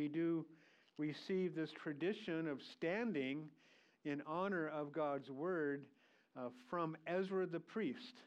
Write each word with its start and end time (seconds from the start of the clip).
we 0.00 0.08
do 0.08 0.46
receive 0.96 1.54
this 1.54 1.70
tradition 1.72 2.48
of 2.48 2.58
standing 2.72 3.44
in 4.06 4.22
honor 4.26 4.66
of 4.68 4.94
God's 4.94 5.30
word 5.30 5.84
uh, 6.38 6.48
from 6.70 6.96
Ezra 7.06 7.44
the 7.44 7.60
priest, 7.60 8.22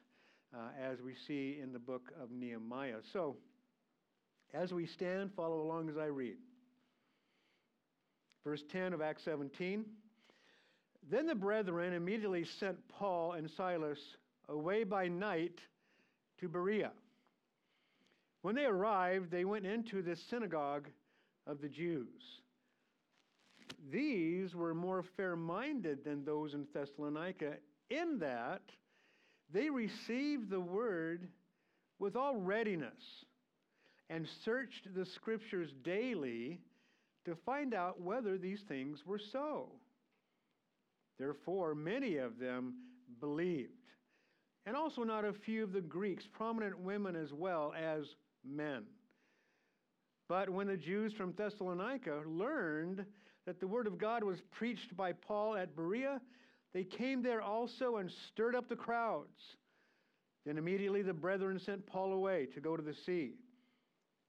uh, 0.54 0.68
as 0.80 1.02
we 1.02 1.16
see 1.28 1.58
in 1.60 1.74
the 1.74 1.80
book 1.80 2.12
of 2.22 2.30
Nehemiah. 2.30 3.00
So, 3.12 3.38
as 4.54 4.72
we 4.72 4.86
stand, 4.86 5.32
follow 5.36 5.62
along 5.62 5.90
as 5.90 5.98
I 5.98 6.06
read. 6.06 6.36
Verse 8.44 8.62
10 8.72 8.94
of 8.94 9.02
Acts 9.02 9.24
17. 9.26 9.84
Then 11.10 11.26
the 11.26 11.34
brethren 11.34 11.94
immediately 11.94 12.46
sent 12.60 12.78
Paul 12.88 13.32
and 13.32 13.50
Silas 13.50 13.98
away 14.48 14.84
by 14.84 15.08
night 15.08 15.58
to 16.40 16.48
Berea. 16.48 16.92
When 18.44 18.54
they 18.54 18.66
arrived, 18.66 19.32
they 19.32 19.44
went 19.44 19.66
into 19.66 20.04
the 20.04 20.16
synagogue 20.30 20.88
of 21.48 21.62
the 21.62 21.70
Jews. 21.70 22.42
These 23.92 24.56
were 24.56 24.74
more 24.74 25.04
fair 25.18 25.36
minded 25.36 26.04
than 26.04 26.24
those 26.24 26.54
in 26.54 26.66
Thessalonica, 26.74 27.56
in 27.90 28.20
that 28.20 28.62
they 29.52 29.70
received 29.70 30.50
the 30.50 30.60
word 30.60 31.28
with 32.00 32.16
all 32.16 32.38
readiness 32.38 33.26
and 34.10 34.28
searched 34.44 34.94
the 34.96 35.06
scriptures 35.06 35.70
daily 35.84 36.60
to 37.26 37.36
find 37.46 37.74
out 37.74 38.02
whether 38.02 38.38
these 38.38 38.62
things 38.68 39.06
were 39.06 39.20
so. 39.20 39.70
Therefore, 41.20 41.76
many 41.76 42.18
of 42.18 42.40
them 42.40 42.74
believed, 43.20 43.70
and 44.66 44.76
also 44.76 45.04
not 45.04 45.26
a 45.26 45.34
few 45.34 45.64
of 45.64 45.74
the 45.74 45.82
Greeks, 45.82 46.26
prominent 46.32 46.80
women 46.80 47.16
as 47.16 47.32
well 47.32 47.74
as 47.80 48.06
men. 48.44 48.84
But 50.28 50.50
when 50.50 50.68
the 50.68 50.78
Jews 50.78 51.14
from 51.14 51.34
Thessalonica 51.34 52.24
learned 52.26 53.06
that 53.46 53.60
the 53.60 53.68
word 53.68 53.88
of 53.88 53.98
God 53.98 54.24
was 54.24 54.40
preached 54.52 54.96
by 54.96 55.12
Paul 55.12 55.56
at 55.56 55.76
Berea, 55.76 56.22
they 56.74 56.84
came 56.84 57.22
there 57.22 57.42
also 57.42 57.98
and 57.98 58.10
stirred 58.28 58.56
up 58.56 58.70
the 58.70 58.76
crowds. 58.76 59.58
Then 60.46 60.58
immediately 60.58 61.02
the 61.02 61.14
brethren 61.14 61.60
sent 61.60 61.86
Paul 61.86 62.14
away 62.14 62.48
to 62.54 62.62
go 62.62 62.76
to 62.76 62.84
the 62.84 62.94
sea. 62.94 63.34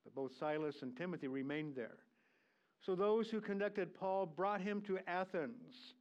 But 0.05 0.15
both 0.15 0.33
Silas 0.39 0.83
and 0.83 0.97
Timothy 0.97 1.29
remained 1.29 1.75
there. 1.75 1.99
So 2.85 2.95
those 2.95 3.31
who 3.31 3.41
conducted 3.41 3.95
Paul 3.95 4.27
brought 4.27 4.61
him 4.61 4.83
to 4.83 4.99
Athens, 5.09 5.95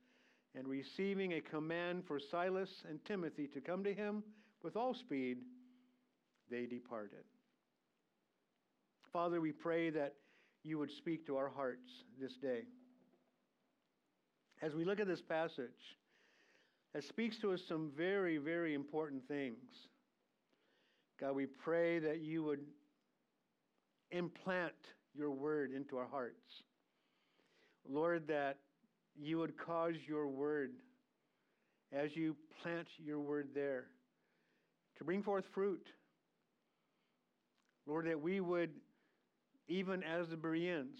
and 0.55 0.67
receiving 0.67 1.33
a 1.33 1.41
command 1.41 2.03
for 2.05 2.19
Silas 2.19 2.69
and 2.87 3.03
Timothy 3.05 3.47
to 3.47 3.61
come 3.61 3.83
to 3.83 3.93
him 3.93 4.23
with 4.61 4.75
all 4.75 4.93
speed, 4.93 5.39
they 6.51 6.65
departed. 6.65 7.23
Father, 9.13 9.39
we 9.39 9.51
pray 9.51 9.91
that 9.91 10.15
you 10.63 10.79
would 10.79 10.89
speak 10.89 11.23
to 11.27 11.37
our 11.37 11.47
hearts 11.47 11.87
this 12.19 12.33
day. 12.33 12.63
As 14.63 14.73
we 14.73 14.85
look 14.85 14.99
at 14.99 15.05
this 15.05 15.21
passage, 15.21 15.69
it 16.95 17.03
speaks 17.03 17.37
to 17.37 17.53
us 17.53 17.61
some 17.67 17.91
very, 17.95 18.37
very 18.39 18.73
important 18.73 19.27
things. 19.27 19.87
God, 21.21 21.35
we 21.35 21.45
pray 21.45 21.99
that 21.99 22.21
you 22.21 22.43
would 22.43 22.61
implant 24.09 24.73
your 25.13 25.29
word 25.29 25.71
into 25.71 25.97
our 25.97 26.07
hearts. 26.07 26.63
Lord, 27.87 28.27
that 28.29 28.57
you 29.15 29.37
would 29.37 29.57
cause 29.59 29.93
your 30.07 30.27
word, 30.27 30.71
as 31.91 32.15
you 32.15 32.35
plant 32.63 32.87
your 32.97 33.19
word 33.19 33.49
there, 33.53 33.85
to 34.97 35.03
bring 35.03 35.21
forth 35.21 35.45
fruit. 35.53 35.85
Lord, 37.85 38.07
that 38.07 38.19
we 38.19 38.39
would, 38.39 38.71
even 39.67 40.03
as 40.03 40.29
the 40.29 40.37
Bereans, 40.37 40.99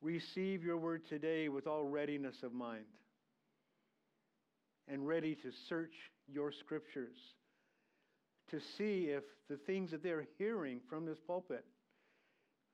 receive 0.00 0.64
your 0.64 0.76
word 0.76 1.02
today 1.08 1.48
with 1.48 1.66
all 1.66 1.84
readiness 1.84 2.42
of 2.42 2.52
mind 2.52 2.84
and 4.86 5.06
ready 5.06 5.34
to 5.34 5.50
search 5.68 5.94
your 6.26 6.52
scriptures 6.52 7.16
to 8.50 8.60
see 8.76 9.08
if 9.10 9.24
the 9.48 9.56
things 9.56 9.90
that 9.90 10.02
they're 10.02 10.26
hearing 10.38 10.80
from 10.88 11.04
this 11.04 11.18
pulpit 11.26 11.64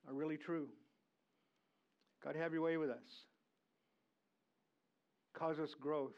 are 0.07 0.13
really 0.13 0.37
true. 0.37 0.67
God, 2.23 2.35
have 2.35 2.53
your 2.53 2.61
way 2.61 2.77
with 2.77 2.89
us. 2.89 2.97
Cause 5.33 5.59
us 5.59 5.75
growth. 5.79 6.13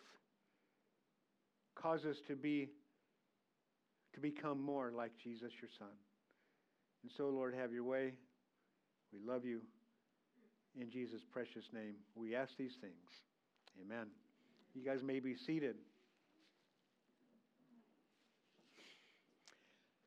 Cause 1.75 2.05
us 2.05 2.17
to 2.27 2.35
be 2.35 2.69
to 4.13 4.19
become 4.19 4.59
more 4.59 4.91
like 4.95 5.11
Jesus, 5.23 5.51
your 5.61 5.69
Son. 5.77 5.93
And 7.03 7.11
so, 7.15 7.29
Lord, 7.29 7.53
have 7.53 7.71
your 7.71 7.83
way. 7.83 8.13
We 9.13 9.19
love 9.25 9.45
you. 9.45 9.61
In 10.79 10.89
Jesus' 10.89 11.21
precious 11.31 11.65
name, 11.73 11.95
we 12.15 12.35
ask 12.35 12.51
these 12.57 12.75
things. 12.79 12.93
Amen. 13.81 14.07
You 14.75 14.83
guys 14.83 15.01
may 15.03 15.19
be 15.19 15.35
seated. 15.35 15.75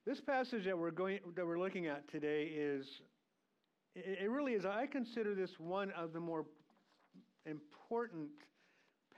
This 0.06 0.20
passage 0.20 0.64
that 0.64 0.78
we're 0.78 0.90
going 0.90 1.20
that 1.36 1.46
we're 1.46 1.58
looking 1.58 1.86
at 1.86 2.08
today 2.10 2.44
is 2.44 2.86
it 3.94 4.30
really 4.30 4.52
is 4.52 4.64
I 4.64 4.86
consider 4.86 5.34
this 5.34 5.50
one 5.58 5.90
of 5.92 6.12
the 6.12 6.20
more 6.20 6.46
important 7.46 8.28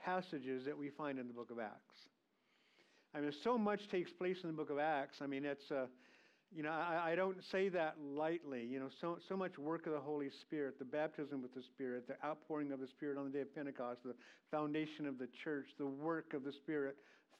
passages 0.03 0.65
that 0.65 0.77
we 0.77 0.89
find 0.89 1.19
in 1.19 1.27
the 1.27 1.33
book 1.33 1.51
of 1.51 1.59
Acts. 1.59 2.09
I 3.15 3.21
mean, 3.21 3.31
so 3.43 3.57
much 3.57 3.87
takes 3.89 4.11
place 4.11 4.37
in 4.43 4.49
the 4.49 4.55
book 4.55 4.69
of 4.69 4.79
Acts. 4.79 5.17
I 5.21 5.27
mean, 5.27 5.45
it's 5.45 5.71
uh, 5.71 5.85
you 6.55 6.63
know, 6.63 6.71
I, 6.71 7.11
I, 7.11 7.15
don't 7.15 7.37
say 7.51 7.69
that 7.69 7.95
lightly. 7.99 8.63
You 8.63 8.79
know, 8.79 8.89
so, 9.01 9.17
so 9.27 9.35
much 9.35 9.57
work 9.57 9.87
of 9.87 9.93
the 9.93 9.99
Holy 9.99 10.29
Spirit, 10.41 10.77
the 10.77 10.85
baptism 10.85 11.41
with 11.41 11.53
the 11.53 11.63
Spirit, 11.63 12.07
the 12.07 12.15
outpouring 12.25 12.71
of 12.71 12.79
the 12.79 12.87
Spirit 12.87 13.17
on 13.17 13.25
the 13.25 13.31
day 13.31 13.41
of 13.41 13.53
Pentecost, 13.55 13.99
the 14.03 14.15
foundation 14.51 15.05
of 15.07 15.17
the 15.17 15.27
church, 15.43 15.67
the 15.77 15.87
work 15.87 16.33
of 16.33 16.43
the 16.43 16.51
Spirit 16.51 16.95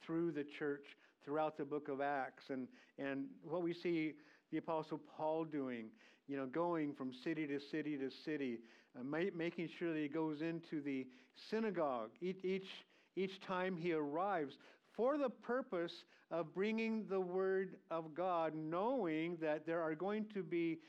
through 0.05 0.31
the 0.31 0.45
church 0.57 0.85
throughout 1.23 1.57
the 1.57 1.63
book 1.63 1.87
of 1.87 2.01
Acts, 2.01 2.45
and, 2.49 2.67
and 2.97 3.25
what 3.47 3.61
we 3.61 3.73
see 3.73 4.13
the 4.51 4.57
Apostle 4.57 4.99
Paul 5.15 5.45
doing, 5.45 5.85
you 6.27 6.35
know, 6.35 6.45
going 6.45 6.93
from 6.93 7.11
city 7.23 7.47
to 7.47 7.59
city 7.71 7.97
to 7.97 8.09
city, 8.25 8.59
uh, 8.99 9.03
ma- 9.03 9.31
making 9.35 9.69
sure 9.79 9.93
that 9.93 9.99
he 9.99 10.07
goes 10.07 10.41
into 10.41 10.81
the 10.81 11.07
synagogue 11.49 12.09
each, 12.21 12.43
each, 12.43 12.67
each 13.15 13.39
time 13.41 13.77
he 13.77 13.93
arrives 13.93 14.55
for 14.95 15.17
the 15.17 15.29
purpose 15.29 15.93
of 16.33 16.51
bringing 16.51 17.05
the 17.07 17.19
word 17.21 17.75
of 17.91 18.15
God, 18.15 18.53
knowing 18.55 19.37
that 19.39 19.67
there 19.67 19.81
are 19.81 19.93
going 19.93 20.25
to 20.33 20.41
be 20.41 20.79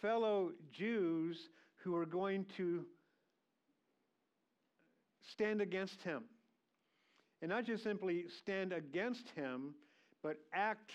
fellow 0.00 0.52
Jews 0.72 1.36
who 1.76 1.94
are 1.94 2.06
going 2.06 2.46
to 2.56 2.86
stand 5.30 5.60
against 5.60 6.00
him. 6.02 6.24
And 7.42 7.50
not 7.50 7.66
just 7.66 7.82
simply 7.82 8.24
stand 8.38 8.72
against 8.72 9.28
him, 9.36 9.74
but 10.22 10.38
act 10.54 10.92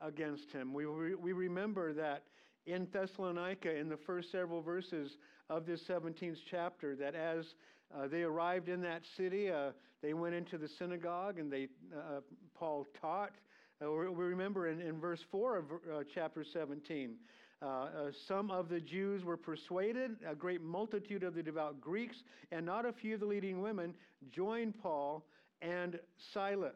against 0.00 0.50
him. 0.50 0.74
We, 0.74 0.86
we 1.14 1.32
remember 1.32 1.92
that 1.92 2.24
in 2.66 2.88
Thessalonica, 2.92 3.72
in 3.72 3.88
the 3.88 3.96
first 3.96 4.32
several 4.32 4.60
verses 4.60 5.18
of 5.48 5.66
this 5.66 5.82
17th 5.88 6.38
chapter, 6.50 6.96
that 6.96 7.14
as 7.14 7.54
uh, 7.94 8.08
they 8.08 8.22
arrived 8.22 8.68
in 8.68 8.80
that 8.82 9.02
city. 9.16 9.50
Uh, 9.50 9.70
they 10.02 10.14
went 10.14 10.34
into 10.34 10.58
the 10.58 10.68
synagogue 10.68 11.38
and 11.38 11.52
they, 11.52 11.68
uh, 11.94 12.20
Paul 12.54 12.86
taught. 13.00 13.32
Uh, 13.82 13.90
we 13.90 14.24
remember 14.24 14.68
in, 14.68 14.80
in 14.80 15.00
verse 15.00 15.20
4 15.30 15.56
of 15.56 15.64
uh, 15.72 16.02
chapter 16.14 16.44
17, 16.44 17.14
uh, 17.62 17.86
some 18.28 18.50
of 18.50 18.68
the 18.68 18.80
Jews 18.80 19.24
were 19.24 19.36
persuaded, 19.36 20.12
a 20.26 20.34
great 20.34 20.62
multitude 20.62 21.22
of 21.22 21.34
the 21.34 21.42
devout 21.42 21.80
Greeks, 21.80 22.16
and 22.50 22.66
not 22.66 22.84
a 22.86 22.92
few 22.92 23.14
of 23.14 23.20
the 23.20 23.26
leading 23.26 23.60
women 23.60 23.94
joined 24.30 24.78
Paul 24.78 25.24
and 25.62 25.98
Silas. 26.32 26.72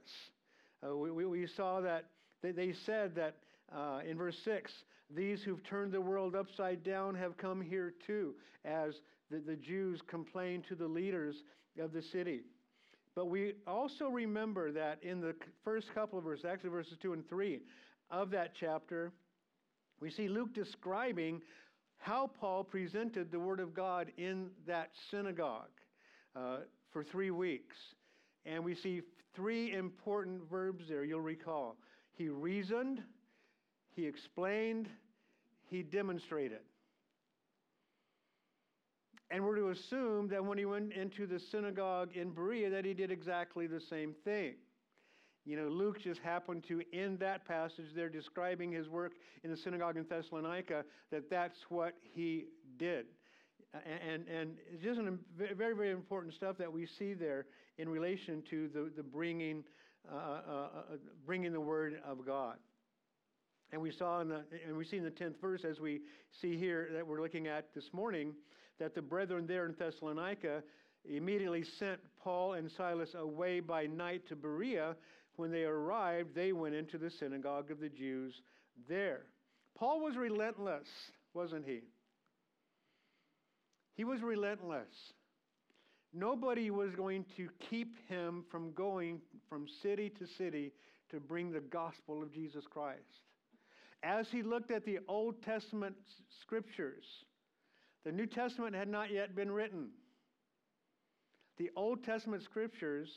We, 0.83 1.11
we, 1.11 1.27
we, 1.27 1.47
saw 1.47 1.81
that 1.81 2.07
they, 2.43 2.53
they 2.53 2.73
said 2.73 3.15
that 3.17 3.37
in 4.09 4.17
verse 4.17 4.37
6 4.45 4.73
these 5.15 5.43
who've 5.43 5.63
turned 5.63 5.93
the 5.93 6.01
world 6.01 6.35
upside 6.35 6.83
down 6.83 7.15
have 7.15 7.37
come 7.37 7.61
here 7.61 7.95
too, 8.07 8.35
as 8.65 8.95
the, 9.31 9.39
the 9.39 9.57
Jews 9.57 10.01
complained 10.07 10.65
to 10.69 10.75
the 10.75 10.89
leaders 10.89 11.37
of 11.81 11.93
the 11.93 12.03
city. 12.03 12.43
But 13.17 13.31
we 13.31 13.55
also 13.67 14.09
remember 14.09 14.71
that 14.73 15.03
in 15.03 15.21
the 15.23 15.35
first 15.65 15.93
couple 15.95 16.19
of 16.19 16.25
verses, 16.25 16.45
actually 16.45 16.71
verses 16.71 16.99
2 17.01 17.15
and 17.15 17.29
3 17.29 17.61
of 18.11 18.31
that 18.31 18.53
chapter, 18.55 19.11
we 20.01 20.11
see 20.11 20.29
Luke 20.29 20.53
describing 20.55 21.41
how 21.97 22.31
Paul 22.39 22.63
presented 22.63 23.33
the 23.33 23.41
Word 23.41 23.59
of 23.59 23.73
God 23.73 24.13
in 24.19 24.51
that 24.67 24.91
synagogue 25.11 25.71
uh, 26.37 26.59
for 26.93 27.03
three 27.03 27.31
weeks. 27.31 27.77
And 28.45 28.63
we 28.63 28.75
see 28.75 29.01
three 29.35 29.73
important 29.73 30.49
verbs 30.51 30.85
there, 30.87 31.03
you'll 31.03 31.21
recall. 31.23 31.79
He 32.13 32.29
reasoned, 32.29 33.03
he 33.95 34.07
explained, 34.07 34.91
he 35.65 35.83
demonstrated. 35.83 36.61
And 39.31 39.45
we're 39.45 39.57
to 39.57 39.71
assume 39.71 40.29
that 40.29 40.45
when 40.45 40.57
he 40.57 40.65
went 40.65 40.93
into 40.93 41.27
the 41.27 41.41
synagogue 41.41 42.17
in 42.17 42.31
Berea, 42.31 42.71
that 42.71 42.85
he 42.85 42.95
did 42.95 43.11
exactly 43.11 43.67
the 43.67 43.81
same 43.81 44.15
thing. 44.25 44.55
You 45.45 45.57
know, 45.57 45.69
Luke 45.69 46.01
just 46.01 46.21
happened 46.21 46.65
to, 46.69 46.83
end 46.93 47.21
that 47.21 47.47
passage 47.47 47.87
there, 47.95 48.09
describing 48.09 48.73
his 48.73 48.89
work 48.89 49.13
in 49.45 49.51
the 49.51 49.57
synagogue 49.57 49.97
in 49.97 50.05
Thessalonica, 50.05 50.85
that 51.11 51.31
that's 51.31 51.59
what 51.69 51.95
he 52.03 52.47
did. 52.79 53.07
And, 53.85 54.27
and 54.29 54.57
it's 54.73 54.83
just 54.83 54.99
an, 54.99 55.19
very, 55.37 55.75
very 55.75 55.91
important 55.91 56.35
stuff 56.35 56.57
that 56.59 56.73
we 56.73 56.87
see 56.87 57.15
there 57.15 57.47
in 57.79 57.89
relation 57.89 58.43
to 58.51 58.69
the, 58.69 58.91
the 58.97 59.03
bringing, 59.03 59.65
uh, 60.11 60.17
uh, 60.17 60.51
uh, 60.51 60.83
bringing 61.25 61.53
the 61.53 61.61
word 61.61 62.01
of 62.05 62.25
God. 62.25 62.57
And 63.73 63.81
we 63.81 63.93
saw 63.93 64.21
in 64.21 64.29
the, 64.29 64.45
and 64.67 64.77
we 64.77 64.85
see 64.85 64.97
in 64.97 65.05
the 65.05 65.11
10th 65.11 65.41
verse, 65.41 65.65
as 65.65 65.81
we 65.81 66.01
see 66.41 66.57
here 66.57 66.89
that 66.93 67.07
we're 67.07 67.21
looking 67.21 67.47
at 67.47 67.75
this 67.75 67.93
morning, 67.93 68.33
that 68.79 68.95
the 68.95 69.03
brethren 69.03 69.47
there 69.47 69.67
in 69.67 69.75
Thessalonica 69.79 70.63
immediately 71.09 71.65
sent 71.79 72.01
Paul 72.23 72.55
and 72.55 72.71
Silas 72.71 73.15
away 73.15 73.61
by 73.61 73.87
night 73.87 74.27
to 74.29 74.37
Berea. 74.37 74.97
When 75.37 75.51
they 75.51 75.65
arrived, 75.65 76.35
they 76.35 76.53
went 76.53 76.75
into 76.75 76.99
the 76.99 77.11
synagogue 77.11 77.71
of 77.71 77.81
the 77.81 77.89
Jews 77.89 78.35
there. 78.89 79.23
Paul 79.79 80.01
was 80.01 80.17
relentless, 80.17 80.89
wasn't 81.35 81.67
he? 81.67 81.81
He 83.95 84.05
was 84.05 84.23
relentless. 84.23 84.89
Nobody 86.13 86.71
was 86.71 86.95
going 86.95 87.25
to 87.37 87.49
keep 87.71 87.97
him 88.09 88.45
from 88.51 88.73
going 88.73 89.21
from 89.49 89.67
city 89.83 90.11
to 90.19 90.27
city 90.27 90.73
to 91.11 91.21
bring 91.21 91.53
the 91.53 91.61
gospel 91.61 92.23
of 92.23 92.33
Jesus 92.33 92.65
Christ. 92.69 93.01
As 94.03 94.29
he 94.31 94.43
looked 94.43 94.71
at 94.71 94.85
the 94.85 94.99
Old 95.09 95.43
Testament 95.43 95.97
scriptures, 96.41 97.05
the 98.07 98.13
New 98.13 98.27
Testament 98.27 98.77
had 98.77 98.89
not 98.89 99.13
yet 99.13 99.35
been 99.35 99.51
written. 99.51 99.89
The 101.59 101.73
Old 101.75 102.05
Testament 102.05 102.45
scriptures, 102.45 103.09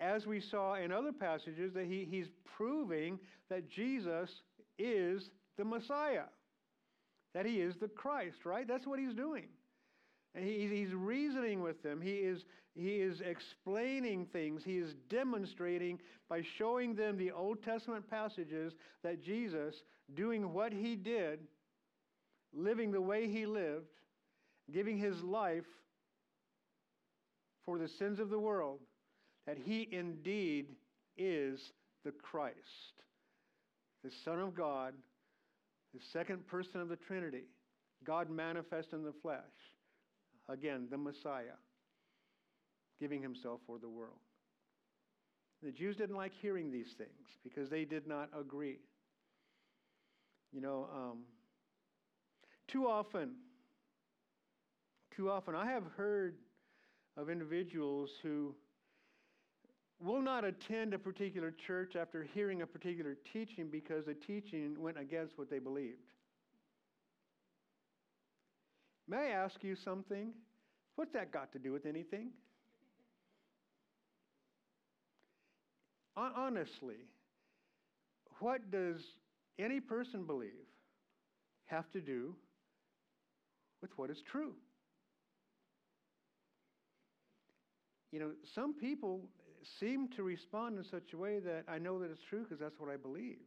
as 0.00 0.26
we 0.26 0.40
saw 0.40 0.74
in 0.74 0.90
other 0.90 1.12
passages, 1.12 1.72
that 1.74 1.86
he, 1.86 2.08
he's 2.10 2.26
proving 2.56 3.20
that 3.48 3.70
Jesus 3.70 4.30
is 4.80 5.30
the 5.56 5.64
Messiah, 5.64 6.24
that 7.34 7.46
he 7.46 7.60
is 7.60 7.76
the 7.76 7.86
Christ, 7.86 8.38
right? 8.44 8.66
That's 8.66 8.84
what 8.84 8.98
he's 8.98 9.14
doing. 9.14 9.44
And 10.34 10.44
he, 10.44 10.66
he's 10.66 10.92
reasoning 10.92 11.62
with 11.62 11.80
them. 11.84 12.00
He 12.00 12.14
is, 12.14 12.44
he 12.74 12.96
is 12.96 13.20
explaining 13.20 14.26
things. 14.32 14.62
He 14.64 14.78
is 14.78 14.94
demonstrating 15.08 16.00
by 16.28 16.42
showing 16.58 16.96
them 16.96 17.16
the 17.16 17.30
Old 17.30 17.62
Testament 17.62 18.10
passages 18.10 18.72
that 19.04 19.22
Jesus, 19.22 19.84
doing 20.16 20.52
what 20.52 20.72
he 20.72 20.96
did, 20.96 21.38
living 22.52 22.90
the 22.90 23.00
way 23.00 23.28
he 23.28 23.46
lived, 23.46 23.86
giving 24.72 24.98
his 24.98 25.22
life 25.22 25.66
for 27.64 27.78
the 27.78 27.88
sins 27.88 28.18
of 28.18 28.30
the 28.30 28.38
world, 28.38 28.80
that 29.46 29.58
he 29.58 29.88
indeed 29.92 30.66
is 31.16 31.72
the 32.04 32.12
Christ, 32.12 32.56
the 34.02 34.10
Son 34.24 34.40
of 34.40 34.54
God, 34.54 34.94
the 35.94 36.00
second 36.12 36.46
person 36.46 36.80
of 36.80 36.88
the 36.88 36.96
Trinity, 36.96 37.44
God 38.04 38.30
manifest 38.30 38.92
in 38.92 39.04
the 39.04 39.12
flesh. 39.22 39.40
Again, 40.48 40.88
the 40.90 40.98
Messiah, 40.98 41.58
giving 42.98 43.22
himself 43.22 43.60
for 43.66 43.78
the 43.78 43.88
world. 43.88 44.18
The 45.62 45.70
Jews 45.70 45.96
didn't 45.96 46.16
like 46.16 46.32
hearing 46.32 46.72
these 46.72 46.94
things 46.98 47.38
because 47.44 47.70
they 47.70 47.84
did 47.84 48.08
not 48.08 48.28
agree. 48.36 48.80
You 50.52 50.60
know, 50.60 50.88
um, 50.92 51.18
too 52.66 52.88
often, 52.88 53.36
too 55.16 55.30
often, 55.30 55.54
I 55.54 55.66
have 55.66 55.84
heard 55.96 56.36
of 57.16 57.28
individuals 57.28 58.10
who 58.22 58.54
will 60.00 60.20
not 60.20 60.44
attend 60.44 60.94
a 60.94 60.98
particular 60.98 61.52
church 61.66 61.94
after 61.96 62.26
hearing 62.34 62.62
a 62.62 62.66
particular 62.66 63.16
teaching 63.32 63.68
because 63.70 64.06
the 64.06 64.14
teaching 64.14 64.80
went 64.80 64.98
against 64.98 65.38
what 65.38 65.48
they 65.50 65.58
believed. 65.58 65.98
May 69.08 69.16
I 69.16 69.28
ask 69.28 69.62
you 69.62 69.76
something? 69.76 70.32
What's 70.96 71.12
that 71.12 71.32
got 71.32 71.52
to 71.52 71.58
do 71.58 71.72
with 71.72 71.86
anything? 71.86 72.30
Honestly, 76.16 76.96
what 78.40 78.70
does 78.70 79.00
any 79.58 79.80
person 79.80 80.24
believe 80.24 80.50
have 81.66 81.90
to 81.92 82.00
do 82.00 82.34
with 83.80 83.90
what 83.96 84.10
is 84.10 84.20
true? 84.30 84.52
You 88.12 88.20
know, 88.20 88.30
some 88.54 88.74
people 88.74 89.22
seem 89.80 90.08
to 90.16 90.22
respond 90.22 90.76
in 90.76 90.84
such 90.84 91.14
a 91.14 91.16
way 91.16 91.38
that 91.40 91.64
I 91.66 91.78
know 91.78 91.98
that 91.98 92.10
it's 92.10 92.22
true 92.28 92.42
because 92.42 92.58
that's 92.58 92.78
what 92.78 92.90
I 92.90 92.96
believe. 92.96 93.38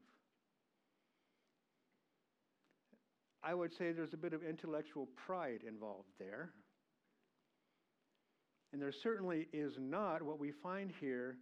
I 3.43 3.53
would 3.53 3.71
say 3.73 3.91
there's 3.91 4.13
a 4.13 4.17
bit 4.17 4.33
of 4.33 4.43
intellectual 4.43 5.07
pride 5.27 5.59
involved 5.67 6.09
there. 6.17 6.49
And 8.73 8.81
there 8.81 8.91
certainly 8.91 9.47
is 9.53 9.73
not 9.77 10.23
what 10.23 10.39
we 10.39 10.51
find 10.51 10.91
here 10.99 11.37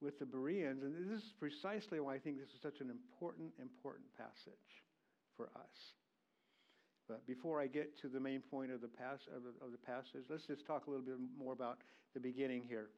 with 0.00 0.20
the 0.20 0.24
Bereans. 0.24 0.84
And 0.84 0.94
this 0.94 1.22
is 1.24 1.32
precisely 1.38 1.98
why 1.98 2.14
I 2.14 2.18
think 2.18 2.38
this 2.38 2.48
is 2.50 2.62
such 2.62 2.80
an 2.80 2.90
important, 2.90 3.50
important 3.60 4.06
passage 4.16 4.84
for 5.36 5.50
us. 5.56 5.94
But 7.08 7.26
before 7.26 7.60
I 7.60 7.66
get 7.66 7.98
to 8.02 8.08
the 8.08 8.20
main 8.20 8.40
point 8.40 8.70
of 8.70 8.82
the, 8.82 8.88
pass, 8.88 9.20
of 9.34 9.42
the, 9.42 9.64
of 9.64 9.72
the 9.72 9.78
passage, 9.78 10.26
let's 10.28 10.44
just 10.44 10.66
talk 10.66 10.86
a 10.86 10.90
little 10.90 11.04
bit 11.04 11.16
more 11.38 11.54
about 11.54 11.78
the 12.12 12.20
beginning 12.20 12.62
here. 12.68 12.90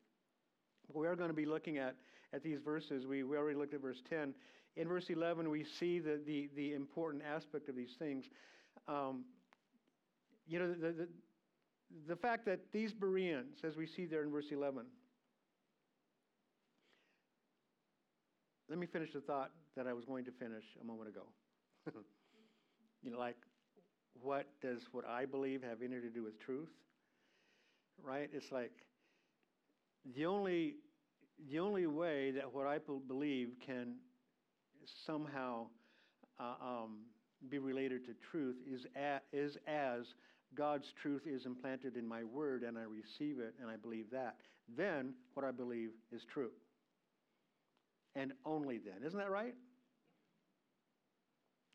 We 0.93 1.07
are 1.07 1.15
going 1.15 1.31
to 1.31 1.35
be 1.35 1.47
looking 1.47 1.79
at, 1.79 1.95
at 2.33 2.43
these 2.43 2.59
verses. 2.65 3.07
We, 3.07 3.23
we 3.23 3.37
already 3.37 3.57
looked 3.57 3.75
at 3.75 3.81
verse 3.81 4.03
10. 4.09 4.35
In 4.77 4.89
verse 4.89 5.07
11, 5.09 5.49
we 5.49 5.65
see 5.79 6.01
the, 6.01 6.21
the, 6.27 6.51
the 6.57 6.75
important 6.75 7.23
aspect 7.23 7.69
of 7.69 7.77
these 7.77 7.95
things. 7.99 8.25
Um, 8.89 9.25
you 10.49 10.59
know, 10.59 10.73
the, 10.73 10.93
the, 10.93 11.09
the 12.09 12.17
fact 12.17 12.45
that 12.47 12.61
these 12.73 12.93
Bereans, 12.93 13.59
as 13.62 13.77
we 13.77 13.87
see 13.87 14.07
there 14.07 14.23
in 14.23 14.31
verse 14.31 14.47
11, 14.51 14.85
let 18.69 18.79
me 18.79 18.87
finish 18.87 19.12
the 19.12 19.21
thought 19.21 19.51
that 19.77 19.87
I 19.87 19.93
was 19.93 20.05
going 20.05 20.25
to 20.25 20.33
finish 20.33 20.65
a 20.81 20.85
moment 20.85 21.09
ago. 21.09 21.23
you 23.03 23.11
know, 23.11 23.19
like, 23.19 23.37
what 24.23 24.47
does 24.61 24.83
what 24.93 25.07
I 25.07 25.25
believe 25.25 25.62
have 25.62 25.83
anything 25.83 26.03
to 26.03 26.11
do 26.11 26.23
with 26.23 26.39
truth? 26.39 26.71
Right? 28.03 28.31
It's 28.33 28.53
like 28.53 28.73
the 30.15 30.27
only 30.27 30.77
the 31.51 31.59
only 31.59 31.87
way 31.87 32.31
that 32.33 32.53
what 32.53 32.67
I 32.67 32.79
believe 33.07 33.55
can 33.65 33.95
somehow 35.07 35.67
uh, 36.39 36.55
um, 36.62 36.99
be 37.49 37.59
related 37.59 38.05
to 38.07 38.15
truth 38.31 38.57
is, 38.71 38.87
a, 38.97 39.21
is 39.33 39.57
as 39.67 40.15
God's 40.55 40.93
truth 41.01 41.23
is 41.27 41.47
implanted 41.47 41.97
in 41.97 42.07
my 42.07 42.25
word 42.25 42.62
and 42.62 42.77
I 42.77 42.83
receive 42.83 43.39
it 43.39 43.55
and 43.61 43.71
I 43.71 43.76
believe 43.76 44.07
that. 44.12 44.37
Then 44.76 45.14
what 45.35 45.47
I 45.47 45.50
believe 45.50 45.90
is 46.12 46.23
true. 46.25 46.50
And 48.17 48.33
only 48.45 48.79
then. 48.79 49.07
Isn't 49.07 49.19
that 49.19 49.31
right? 49.31 49.55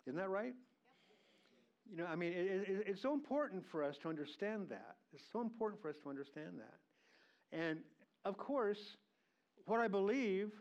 Isn't 0.05 0.19
that 0.19 0.29
right? 0.29 0.53
You 1.89 1.97
know, 1.97 2.05
I 2.05 2.15
mean, 2.15 2.33
it, 2.33 2.67
it, 2.67 2.83
it's 2.87 3.01
so 3.01 3.13
important 3.13 3.63
for 3.69 3.83
us 3.83 3.95
to 4.01 4.09
understand 4.09 4.67
that. 4.69 4.95
It's 5.13 5.23
so 5.31 5.41
important 5.41 5.81
for 5.81 5.89
us 5.89 5.95
to 6.03 6.09
understand 6.09 6.53
that. 6.57 7.57
And 7.57 7.79
of 8.25 8.37
course, 8.37 8.79
what 9.65 9.79
I 9.79 9.87
believe, 9.87 10.51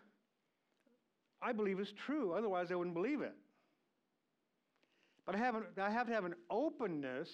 I 1.43 1.53
believe 1.53 1.81
is 1.81 1.93
true. 2.07 2.33
Otherwise, 2.33 2.71
I 2.71 2.75
wouldn't 2.75 2.95
believe 2.95 3.21
it. 3.23 3.35
But 5.27 5.35
I 5.35 5.39
have, 5.39 5.57
I 5.81 5.91
have 5.91 6.07
to 6.07 6.13
have 6.13 6.25
an 6.25 6.35
openness 6.51 7.29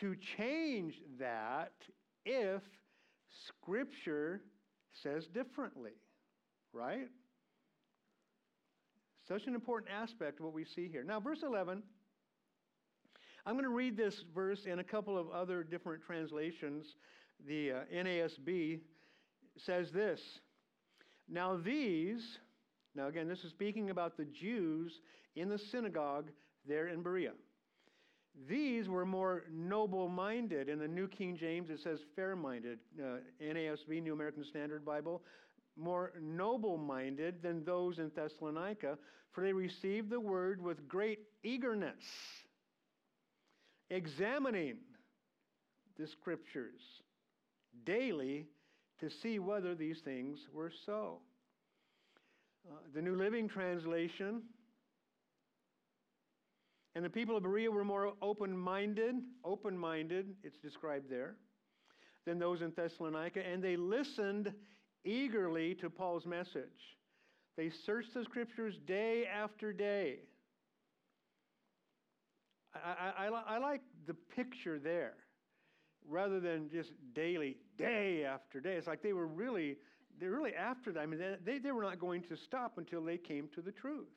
to 0.00 0.14
change 0.36 0.94
that 1.18 1.72
if 2.24 2.62
Scripture 3.46 4.40
says 5.02 5.26
differently, 5.26 5.92
right? 6.72 7.08
Such 9.26 9.46
an 9.46 9.54
important 9.54 9.90
aspect 9.92 10.38
of 10.38 10.46
what 10.46 10.54
we 10.54 10.64
see 10.64 10.88
here. 10.88 11.04
Now, 11.04 11.20
verse 11.20 11.40
11, 11.42 11.82
I'm 13.50 13.56
going 13.56 13.64
to 13.64 13.70
read 13.70 13.96
this 13.96 14.22
verse 14.32 14.66
in 14.66 14.78
a 14.78 14.84
couple 14.84 15.18
of 15.18 15.28
other 15.30 15.64
different 15.64 16.04
translations. 16.04 16.94
The 17.48 17.72
uh, 17.72 17.80
NASB 17.92 18.78
says 19.56 19.90
this 19.90 20.20
Now, 21.28 21.56
these, 21.56 22.38
now 22.94 23.08
again, 23.08 23.26
this 23.26 23.42
is 23.42 23.50
speaking 23.50 23.90
about 23.90 24.16
the 24.16 24.26
Jews 24.26 25.00
in 25.34 25.48
the 25.48 25.58
synagogue 25.58 26.30
there 26.64 26.90
in 26.90 27.02
Berea. 27.02 27.32
These 28.48 28.88
were 28.88 29.04
more 29.04 29.42
noble 29.52 30.08
minded. 30.08 30.68
In 30.68 30.78
the 30.78 30.86
New 30.86 31.08
King 31.08 31.36
James, 31.36 31.70
it 31.70 31.80
says 31.80 31.98
fair 32.14 32.36
minded. 32.36 32.78
Uh, 33.02 33.16
NASB, 33.42 34.00
New 34.00 34.12
American 34.12 34.44
Standard 34.44 34.84
Bible, 34.84 35.22
more 35.76 36.12
noble 36.22 36.78
minded 36.78 37.42
than 37.42 37.64
those 37.64 37.98
in 37.98 38.12
Thessalonica, 38.14 38.96
for 39.32 39.42
they 39.42 39.52
received 39.52 40.08
the 40.08 40.20
word 40.20 40.62
with 40.62 40.86
great 40.86 41.18
eagerness, 41.42 42.04
examining 43.90 44.76
the 45.98 46.06
scriptures 46.06 46.80
daily 47.84 48.46
to 49.00 49.10
see 49.10 49.38
whether 49.38 49.74
these 49.74 50.00
things 50.00 50.38
were 50.52 50.72
so. 50.86 51.18
Uh, 52.70 52.74
the 52.94 53.02
New 53.02 53.16
Living 53.16 53.48
Translation 53.48 54.42
And 56.94 57.04
the 57.04 57.10
people 57.10 57.36
of 57.36 57.44
Berea 57.44 57.70
were 57.70 57.84
more 57.84 58.14
open 58.20 58.56
minded, 58.56 59.14
open 59.44 59.78
minded, 59.78 60.34
it's 60.42 60.58
described 60.58 61.08
there, 61.08 61.36
than 62.26 62.38
those 62.38 62.62
in 62.62 62.72
Thessalonica, 62.72 63.46
and 63.46 63.62
they 63.62 63.76
listened 63.76 64.52
eagerly 65.04 65.74
to 65.76 65.88
Paul's 65.88 66.26
message. 66.26 66.96
They 67.56 67.70
searched 67.86 68.12
the 68.14 68.24
scriptures 68.24 68.74
day 68.86 69.26
after 69.26 69.72
day. 69.72 70.20
I, 72.74 73.26
I, 73.26 73.54
I, 73.54 73.58
like 73.58 73.80
the 74.06 74.14
picture 74.14 74.78
there 74.78 75.14
rather 76.08 76.40
than 76.40 76.68
just 76.70 76.92
daily, 77.14 77.56
day 77.76 78.24
after 78.24 78.60
day. 78.60 78.74
It's 78.74 78.86
like 78.86 79.02
they 79.02 79.12
were 79.12 79.26
really, 79.26 79.76
they're 80.18 80.30
really 80.30 80.54
after 80.54 80.92
that. 80.92 81.00
I 81.00 81.06
mean, 81.06 81.20
they, 81.44 81.58
they 81.58 81.72
were 81.72 81.82
not 81.82 81.98
going 81.98 82.22
to 82.24 82.36
stop 82.36 82.78
until 82.78 83.02
they 83.02 83.16
came 83.16 83.48
to 83.54 83.60
the 83.60 83.72
truth. 83.72 84.08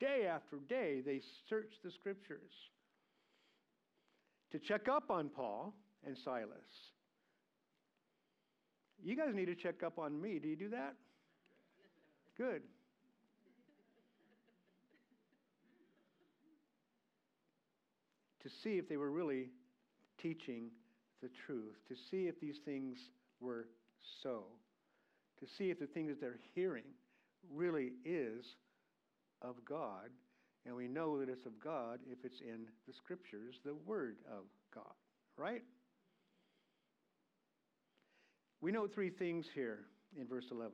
Day 0.00 0.26
after 0.26 0.56
day, 0.68 1.00
they 1.04 1.20
searched 1.48 1.82
the 1.82 1.90
scriptures 1.90 2.52
to 4.52 4.58
check 4.58 4.88
up 4.88 5.10
on 5.10 5.28
Paul 5.28 5.74
and 6.06 6.16
Silas. 6.24 6.92
You 9.02 9.16
guys 9.16 9.34
need 9.34 9.46
to 9.46 9.54
check 9.54 9.82
up 9.82 9.98
on 9.98 10.20
me. 10.20 10.38
Do 10.38 10.48
you 10.48 10.56
do 10.56 10.68
that? 10.70 10.94
Good. 12.36 12.62
To 18.46 18.52
see 18.62 18.78
if 18.78 18.88
they 18.88 18.96
were 18.96 19.10
really 19.10 19.48
teaching 20.22 20.70
the 21.20 21.28
truth, 21.46 21.74
to 21.88 21.96
see 21.96 22.28
if 22.28 22.40
these 22.40 22.58
things 22.64 22.96
were 23.40 23.66
so, 24.22 24.44
to 25.40 25.46
see 25.58 25.70
if 25.70 25.80
the 25.80 25.86
things 25.86 26.10
that 26.10 26.20
they're 26.20 26.38
hearing 26.54 26.84
really 27.52 27.94
is 28.04 28.44
of 29.42 29.56
God. 29.68 30.10
And 30.64 30.76
we 30.76 30.86
know 30.86 31.18
that 31.18 31.28
it's 31.28 31.44
of 31.44 31.58
God 31.58 31.98
if 32.08 32.24
it's 32.24 32.40
in 32.40 32.66
the 32.86 32.92
scriptures, 32.92 33.56
the 33.64 33.74
Word 33.84 34.18
of 34.30 34.44
God, 34.72 34.94
right? 35.36 35.62
We 38.60 38.70
note 38.70 38.94
three 38.94 39.10
things 39.10 39.46
here 39.52 39.80
in 40.18 40.28
verse 40.28 40.46
11 40.52 40.72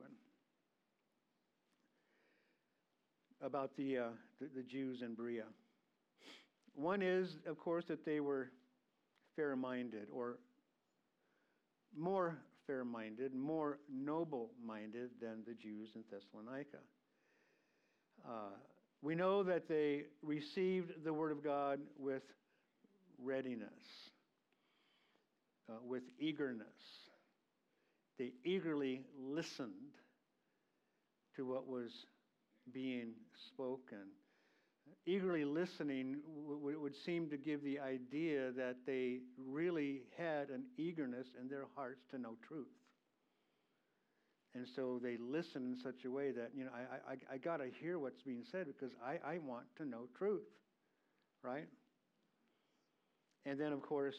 about 3.41 3.75
the, 3.77 3.97
uh, 3.97 4.03
the, 4.39 4.47
the 4.55 4.63
Jews 4.63 5.01
in 5.01 5.15
Berea. 5.15 5.45
One 6.75 7.01
is, 7.01 7.37
of 7.45 7.57
course, 7.57 7.85
that 7.85 8.05
they 8.05 8.19
were 8.19 8.51
fair 9.35 9.55
minded 9.55 10.07
or 10.11 10.37
more 11.95 12.37
fair 12.65 12.83
minded, 12.83 13.33
more 13.33 13.79
noble 13.91 14.51
minded 14.65 15.11
than 15.21 15.43
the 15.45 15.53
Jews 15.53 15.89
in 15.95 16.03
Thessalonica. 16.09 16.77
Uh, 18.25 18.55
we 19.01 19.15
know 19.15 19.43
that 19.43 19.67
they 19.67 20.03
received 20.21 21.03
the 21.03 21.13
Word 21.13 21.31
of 21.31 21.43
God 21.43 21.79
with 21.97 22.23
readiness, 23.21 23.69
uh, 25.69 25.73
with 25.85 26.03
eagerness. 26.19 26.67
They 28.17 28.31
eagerly 28.43 29.01
listened 29.19 29.71
to 31.35 31.45
what 31.45 31.67
was 31.67 31.91
being 32.71 33.13
spoken 33.47 34.07
eagerly 35.05 35.45
listening 35.45 36.17
would 36.45 36.95
seem 37.05 37.29
to 37.29 37.37
give 37.37 37.63
the 37.63 37.79
idea 37.79 38.51
that 38.51 38.77
they 38.85 39.19
really 39.37 40.03
had 40.17 40.49
an 40.49 40.63
eagerness 40.77 41.27
in 41.39 41.47
their 41.47 41.65
hearts 41.75 42.01
to 42.11 42.17
know 42.17 42.35
truth. 42.47 42.67
And 44.55 44.67
so 44.75 44.99
they 45.01 45.17
listen 45.17 45.73
in 45.73 45.77
such 45.81 46.05
a 46.05 46.11
way 46.11 46.31
that, 46.31 46.51
you 46.55 46.63
know, 46.63 46.71
I, 46.73 47.13
I, 47.13 47.17
I 47.33 47.37
got 47.37 47.57
to 47.57 47.69
hear 47.81 47.97
what's 47.97 48.21
being 48.21 48.43
said 48.51 48.67
because 48.67 48.95
I, 49.03 49.19
I 49.27 49.37
want 49.39 49.65
to 49.77 49.85
know 49.85 50.07
truth, 50.17 50.43
right? 51.41 51.67
And 53.45 53.59
then, 53.59 53.73
of 53.73 53.81
course, 53.81 54.15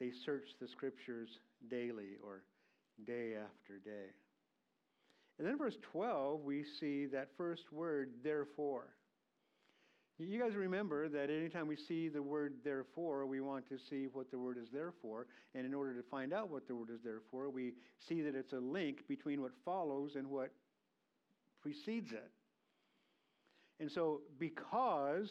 they 0.00 0.10
search 0.24 0.48
the 0.60 0.66
scriptures 0.68 1.28
daily 1.70 2.16
or 2.22 2.42
day 3.06 3.34
after 3.36 3.78
day. 3.84 4.10
And 5.38 5.46
then, 5.46 5.56
verse 5.56 5.76
12, 5.92 6.40
we 6.42 6.64
see 6.80 7.06
that 7.06 7.28
first 7.36 7.72
word, 7.72 8.10
therefore. 8.24 8.88
You 10.18 10.40
guys 10.40 10.54
remember 10.54 11.10
that 11.10 11.28
anytime 11.28 11.66
we 11.66 11.76
see 11.76 12.08
the 12.08 12.22
word 12.22 12.54
therefore, 12.64 13.26
we 13.26 13.42
want 13.42 13.68
to 13.68 13.76
see 13.78 14.06
what 14.10 14.30
the 14.30 14.38
word 14.38 14.56
is 14.56 14.70
there 14.72 14.94
for. 15.02 15.26
And 15.54 15.66
in 15.66 15.74
order 15.74 15.94
to 15.94 16.02
find 16.08 16.32
out 16.32 16.48
what 16.48 16.66
the 16.66 16.74
word 16.74 16.88
is 16.90 17.00
there 17.04 17.20
for, 17.30 17.50
we 17.50 17.74
see 18.08 18.22
that 18.22 18.34
it's 18.34 18.54
a 18.54 18.58
link 18.58 19.06
between 19.08 19.42
what 19.42 19.52
follows 19.62 20.14
and 20.16 20.28
what 20.28 20.52
precedes 21.60 22.12
it. 22.12 22.30
And 23.78 23.92
so, 23.92 24.22
because 24.38 25.28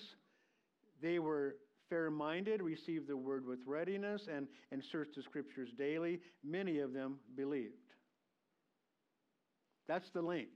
they 1.02 1.18
were 1.18 1.56
fair 1.90 2.12
minded, 2.12 2.62
received 2.62 3.08
the 3.08 3.18
word 3.18 3.44
with 3.44 3.60
readiness, 3.66 4.28
and, 4.32 4.48
and 4.72 4.84
searched 4.84 5.16
the 5.16 5.24
scriptures 5.24 5.70
daily, 5.76 6.20
many 6.44 6.80
of 6.80 6.94
them 6.94 7.16
believed. 7.36 7.74
That's 9.88 10.10
the 10.12 10.22
link. 10.22 10.50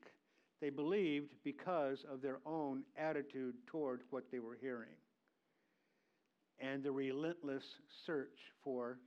They 0.62 0.70
believed 0.70 1.30
because 1.44 2.06
of 2.12 2.22
their 2.22 2.40
own 2.46 2.84
attitude 2.98 3.56
toward 3.68 4.02
what 4.10 4.26
they 4.32 4.40
were 4.40 4.58
hearing 4.60 4.96
and 6.60 6.84
the 6.84 6.92
relentless 6.92 7.64
search 8.06 8.38
for 8.64 8.98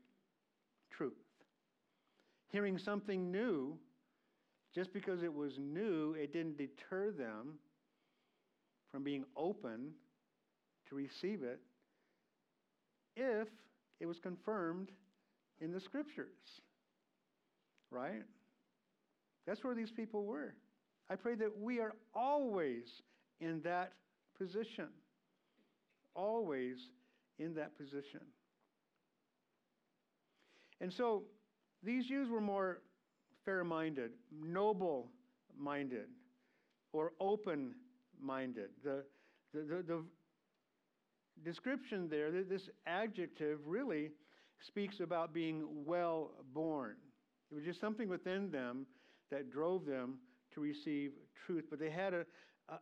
truth. 0.91 1.13
Hearing 2.49 2.79
something 2.79 3.31
new, 3.31 3.79
just 4.75 4.93
because 4.93 5.23
it 5.23 5.33
was 5.33 5.59
new, 5.59 6.15
it 6.15 6.33
didn't 6.33 6.57
deter 6.57 7.11
them 7.11 7.59
from 8.91 9.03
being 9.03 9.25
open 9.37 9.91
to 10.89 10.95
receive 10.95 11.43
it 11.43 11.61
if 13.17 13.49
it 14.01 14.07
was 14.07 14.19
confirmed 14.19 14.91
in 15.61 15.73
the 15.73 15.81
scriptures. 15.81 16.61
Right? 17.91 18.23
That's 19.47 19.63
where 19.63 19.75
these 19.75 19.91
people 19.91 20.25
were. 20.25 20.55
I 21.13 21.15
pray 21.15 21.35
that 21.35 21.59
we 21.61 21.79
are 21.79 21.93
always 22.15 22.85
in 23.39 23.61
that 23.65 23.93
position. 24.39 24.89
Always 26.15 26.79
in 27.39 27.55
that 27.57 27.77
position. 27.77 28.21
And 30.81 30.91
so 30.91 31.25
these 31.83 32.07
Jews 32.07 32.31
were 32.31 32.41
more 32.41 32.81
fair 33.45 33.63
minded, 33.63 34.13
noble 34.43 35.11
minded, 35.59 36.07
or 36.95 37.13
open 37.21 37.75
minded. 38.19 38.71
The, 38.83 39.05
the, 39.53 39.61
the, 39.61 39.83
the, 39.83 40.05
description 41.45 42.09
there, 42.09 42.31
this 42.31 42.71
adjective 42.87 43.59
really 43.67 44.13
speaks 44.67 45.01
about 45.01 45.35
being 45.35 45.65
well 45.85 46.31
born. 46.55 46.95
It 47.51 47.55
was 47.55 47.65
just 47.65 47.81
something 47.81 48.09
within 48.09 48.51
them 48.51 48.87
that 49.31 49.51
drove 49.51 49.85
them 49.85 50.19
to 50.55 50.61
receive 50.61 51.13
truth, 51.47 51.65
but 51.71 51.79
they 51.79 51.91
had 51.91 52.15
a, 52.15 52.25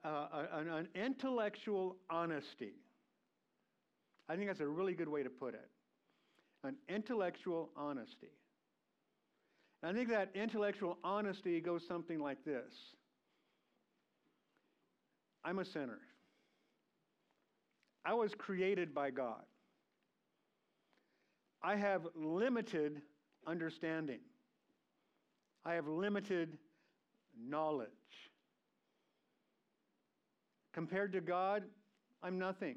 a, 0.04 0.08
a, 0.08 0.48
an, 0.52 0.88
intellectual 0.94 1.96
honesty. 2.08 2.74
I 4.28 4.36
think 4.36 4.48
that's 4.48 4.60
a 4.60 4.68
really 4.68 4.94
good 4.94 5.08
way 5.08 5.22
to 5.22 5.30
put 5.30 5.54
it. 5.54 5.68
An 6.62 6.76
intellectual 6.88 7.70
honesty. 7.76 8.30
And 9.82 9.90
I 9.90 9.94
think 9.98 10.10
that 10.10 10.30
intellectual 10.34 10.98
honesty 11.02 11.60
goes 11.60 11.82
something 11.86 12.20
like 12.20 12.44
this 12.44 12.72
I'm 15.44 15.58
a 15.58 15.64
sinner. 15.64 15.98
I 18.04 18.14
was 18.14 18.34
created 18.34 18.94
by 18.94 19.10
God. 19.10 19.42
I 21.62 21.76
have 21.76 22.06
limited 22.14 23.02
understanding. 23.46 24.20
I 25.64 25.74
have 25.74 25.86
limited 25.86 26.58
knowledge. 27.48 27.88
Compared 30.72 31.12
to 31.12 31.20
God, 31.20 31.64
I'm 32.22 32.38
nothing. 32.38 32.76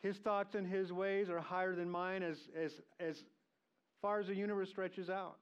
His 0.00 0.16
thoughts 0.18 0.54
and 0.54 0.66
his 0.66 0.92
ways 0.92 1.28
are 1.28 1.40
higher 1.40 1.74
than 1.74 1.90
mine 1.90 2.22
as, 2.22 2.38
as, 2.60 2.72
as 3.00 3.16
far 4.02 4.20
as 4.20 4.26
the 4.26 4.34
universe 4.34 4.68
stretches 4.68 5.08
out. 5.08 5.36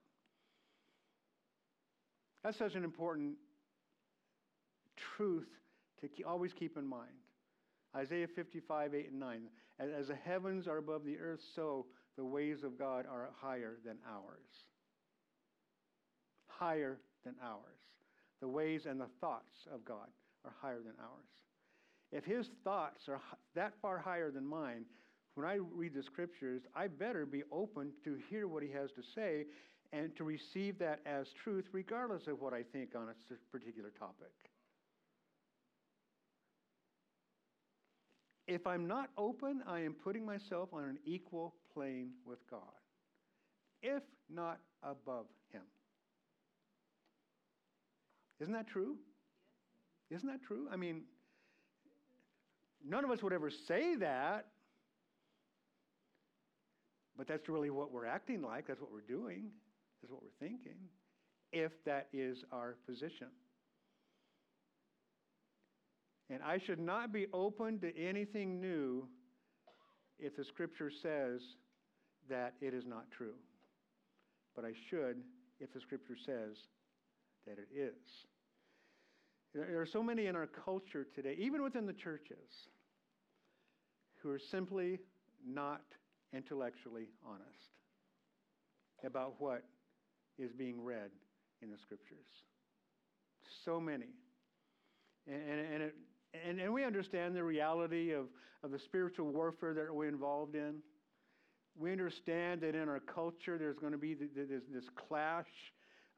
That's 2.43 2.59
such 2.59 2.75
an 2.75 2.85
important 2.85 3.37
truth 5.17 5.49
to 6.01 6.09
keep, 6.09 6.27
always 6.27 6.53
keep 6.53 6.77
in 6.77 6.87
mind. 6.87 7.11
Isaiah 7.97 8.29
55, 8.29 8.95
8 8.95 9.11
and 9.11 9.21
9. 9.21 9.43
As, 9.79 9.91
as 9.99 10.09
the 10.09 10.15
heavens 10.15 10.69
are 10.69 10.79
above 10.79 11.05
the 11.05 11.19
earth, 11.19 11.41
so 11.55 11.87
the 12.17 12.25
ways 12.25 12.63
of 12.63 12.79
God 12.79 13.07
are 13.11 13.31
higher 13.41 13.79
than 13.85 13.97
ours 14.07 14.74
higher 16.59 16.99
than 17.25 17.35
ours. 17.43 17.61
The 18.41 18.49
ways 18.49 18.87
and 18.87 19.01
the 19.01 19.09
thoughts 19.21 19.67
of 19.73 19.85
God 19.85 20.09
are 20.45 20.55
higher 20.61 20.81
than 20.81 20.95
ours. 21.01 21.29
If 22.13 22.25
his 22.25 22.49
thoughts 22.63 23.09
are 23.09 23.21
that 23.55 23.75
far 23.81 23.99
higher 23.99 24.31
than 24.31 24.47
mine, 24.47 24.85
when 25.35 25.47
I 25.47 25.59
read 25.75 25.95
the 25.95 26.03
scriptures, 26.03 26.63
I 26.75 26.87
better 26.87 27.27
be 27.27 27.43
open 27.51 27.93
to 28.05 28.19
hear 28.31 28.47
what 28.47 28.63
he 28.63 28.71
has 28.71 28.91
to 28.93 29.03
say 29.15 29.47
and 29.93 30.15
to 30.17 30.25
receive 30.25 30.79
that 30.79 31.01
as 31.07 31.27
truth, 31.43 31.65
regardless 31.73 32.27
of 32.27 32.41
what 32.41 32.53
I 32.53 32.63
think 32.63 32.91
on 32.95 33.09
a 33.09 33.35
particular 33.51 33.91
topic. 33.99 34.33
If 38.47 38.67
I'm 38.67 38.87
not 38.87 39.11
open, 39.17 39.63
I 39.67 39.81
am 39.81 39.95
putting 39.95 40.27
myself 40.27 40.69
on 40.73 40.85
an 40.85 40.99
equal 41.05 41.55
plane 41.73 42.11
with 42.27 42.39
God, 42.51 42.61
if 43.83 44.03
not 44.29 44.59
above 44.83 45.27
Him. 45.51 45.63
Isn't 48.41 48.53
that 48.55 48.67
true? 48.67 48.97
Isn't 50.11 50.29
that 50.29 50.43
true? 50.43 50.69
I 50.71 50.77
mean, 50.77 51.03
none 52.87 53.05
of 53.05 53.11
us 53.11 53.23
would 53.23 53.33
ever 53.33 53.51
say 53.51 53.97
that, 53.97 54.47
but 57.17 57.27
that's 57.27 57.49
really 57.49 57.71
what 57.71 57.93
we're 57.93 58.07
acting 58.07 58.43
like. 58.43 58.67
That's 58.67 58.81
what 58.81 58.93
we're 58.93 59.01
doing. 59.01 59.51
That's 60.03 60.13
what 60.13 60.23
we're 60.23 60.47
thinking, 60.47 60.77
if 61.53 61.73
that 61.85 62.09
is 62.13 62.45
our 62.53 62.77
position. 62.87 63.29
And 66.31 66.43
I 66.43 66.59
should 66.59 66.81
not 66.81 67.13
be 67.13 67.27
open 67.33 67.79
to 67.81 67.97
anything 67.97 68.61
new 68.61 69.07
if 70.19 70.37
the 70.37 70.45
scripture 70.45 70.91
says 70.91 71.41
that 72.29 72.55
it 72.61 72.75
is 72.75 72.85
not 72.87 73.11
true. 73.11 73.35
But 74.57 74.65
I 74.65 74.73
should 74.91 75.23
if 75.61 75.73
the 75.73 75.81
scripture 75.81 76.17
says 76.25 76.57
that 77.47 77.59
it 77.59 77.69
is. 77.75 78.27
There 79.55 79.81
are 79.81 79.87
so 79.87 80.03
many 80.03 80.27
in 80.27 80.35
our 80.35 80.47
culture 80.47 81.07
today, 81.15 81.37
even 81.39 81.63
within 81.63 81.87
the 81.87 81.93
churches, 81.93 82.69
who 84.21 84.31
are 84.31 84.39
simply 84.39 84.99
not 85.47 85.83
intellectually 86.33 87.09
honest 87.25 87.71
about 89.05 89.35
what 89.39 89.63
is 90.39 90.53
being 90.53 90.83
read 90.83 91.11
in 91.63 91.71
the 91.71 91.79
scriptures. 91.79 92.27
So 93.65 93.81
many. 93.81 94.09
And, 95.27 95.37
and, 95.37 95.73
and, 95.75 95.83
it, 95.83 95.95
and, 96.49 96.61
and 96.61 96.73
we 96.73 96.85
understand 96.85 97.37
the 97.37 97.45
reality 97.45 98.13
of, 98.13 98.27
of 98.63 98.71
the 98.71 98.79
spiritual 98.79 99.31
warfare 99.31 99.75
that 99.75 99.95
we're 99.95 100.09
involved 100.09 100.57
in. 100.57 100.77
We 101.77 101.93
understand 101.93 102.61
that 102.63 102.75
in 102.75 102.89
our 102.89 103.01
culture 103.01 103.59
there's 103.59 103.79
going 103.79 103.93
to 103.93 103.99
be 103.99 104.15
this, 104.15 104.29
this 104.73 104.85
clash 105.09 105.47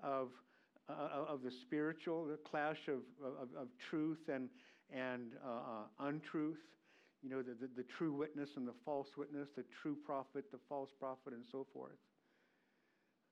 of, 0.02 0.28
uh, 0.88 1.24
of 1.28 1.42
the 1.42 1.50
spiritual, 1.50 2.26
the 2.26 2.38
clash 2.48 2.88
of, 2.88 3.00
of, 3.24 3.48
of 3.60 3.68
truth 3.90 4.28
and, 4.32 4.48
and 4.94 5.32
uh, 5.44 5.48
uh, 5.48 6.08
untruth. 6.08 6.58
You 7.22 7.30
know, 7.30 7.42
the, 7.42 7.54
the, 7.54 7.68
the 7.76 7.84
true 7.98 8.12
witness 8.12 8.50
and 8.56 8.68
the 8.68 8.74
false 8.84 9.08
witness, 9.16 9.48
the 9.56 9.64
true 9.82 9.96
prophet, 10.04 10.44
the 10.52 10.58
false 10.68 10.90
prophet, 10.98 11.32
and 11.32 11.44
so 11.50 11.66
forth. 11.72 11.98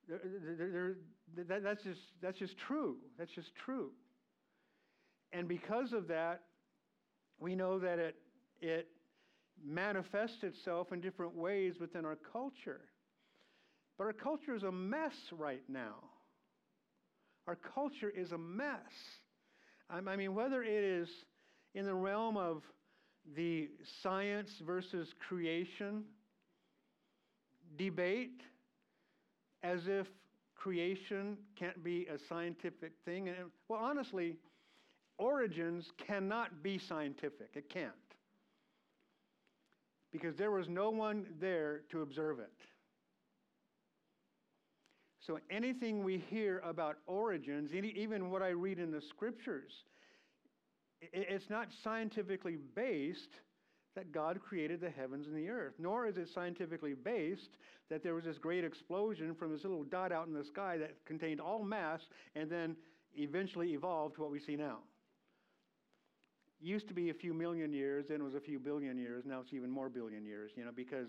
That, 0.08 1.62
that's, 1.62 1.82
just, 1.82 2.00
that's 2.20 2.38
just 2.38 2.56
true. 2.58 2.96
That's 3.18 3.30
just 3.32 3.54
true. 3.54 3.90
And 5.32 5.49
because 5.49 5.92
of 5.92 6.08
that, 6.08 6.42
we 7.38 7.54
know 7.54 7.78
that 7.78 7.99
it, 7.99 8.16
it 8.61 8.88
manifests 9.64 10.42
itself 10.42 10.92
in 10.92 11.00
different 11.00 11.34
ways 11.34 11.75
within 11.80 12.04
our 12.04 12.18
culture. 12.32 12.82
But 13.96 14.04
our 14.04 14.12
culture 14.12 14.54
is 14.54 14.62
a 14.62 14.73
mess 14.73 15.14
right 15.32 15.62
now. 15.68 15.96
Our 17.47 17.57
culture 17.57 18.11
is 18.11 18.33
a 18.33 18.39
mess. 18.39 18.79
I 19.91 20.01
mean, 20.17 20.35
whether 20.35 20.63
it 20.63 20.85
is 20.85 21.09
in 21.75 21.85
the 21.85 21.95
realm 21.95 22.37
of 22.37 22.63
the 23.37 23.69
science 24.03 24.51
versus 24.65 25.15
creation 25.29 26.05
debate, 27.77 28.43
as 29.63 29.87
if 29.87 30.07
creation 30.55 31.37
can't 31.57 31.83
be 31.83 32.07
a 32.07 32.19
scientific 32.29 32.93
thing. 33.05 33.29
And, 33.29 33.51
well, 33.69 33.81
honestly, 33.81 34.37
origins 35.19 35.91
cannot 36.07 36.63
be 36.63 36.79
scientific. 36.79 37.51
It 37.55 37.69
can't. 37.69 37.93
Because 40.13 40.37
there 40.37 40.51
was 40.51 40.69
no 40.69 40.91
one 40.91 41.27
there 41.41 41.83
to 41.91 42.03
observe 42.03 42.39
it. 42.39 42.53
So 45.26 45.38
anything 45.50 46.04
we 46.04 46.19
hear 46.28 46.60
about 46.65 46.99
origins, 47.06 47.71
even 47.73 48.30
what 48.30 48.43
I 48.43 48.49
read 48.49 48.78
in 48.78 48.91
the 48.91 49.00
scriptures, 49.00 49.73
it's 51.00 51.49
not 51.49 51.69
scientifically 51.82 52.58
based 52.75 53.30
that 53.97 54.13
God 54.13 54.41
created 54.41 54.80
the 54.80 54.91
heavens 54.91 55.26
and 55.26 55.37
the 55.37 55.49
earth, 55.49 55.75
nor 55.78 56.06
is 56.06 56.17
it 56.17 56.28
scientifically 56.34 56.95
based 56.95 57.56
that 57.91 58.02
there 58.02 58.15
was 58.15 58.25
this 58.25 58.39
great 58.39 58.65
explosion 58.65 59.34
from 59.34 59.52
this 59.52 59.63
little 59.63 59.84
dot 59.84 60.13
out 60.13 60.26
in 60.26 60.34
the 60.34 60.45
sky 60.45 60.76
that 60.78 60.97
contained 61.06 61.41
all 61.41 61.63
mass 61.63 62.00
and 62.34 62.50
then 62.50 62.76
eventually 63.15 63.73
evolved 63.73 64.17
to 64.17 64.21
what 64.21 64.30
we 64.30 64.41
see 64.41 64.56
now. 64.56 64.78
Used 66.60 66.89
to 66.89 66.95
be 66.95 67.10
a 67.10 67.15
few 67.15 67.32
million 67.32 67.73
years, 67.73 68.06
then 68.08 68.21
it 68.21 68.25
was 68.25 68.34
a 68.34 68.41
few 68.41 68.58
billion 68.58 68.99
years, 68.99 69.25
now 69.26 69.41
it's 69.41 69.52
even 69.52 69.71
more 69.71 69.89
billion 69.89 70.25
years, 70.25 70.50
you 70.56 70.65
know, 70.65 70.73
because 70.75 71.08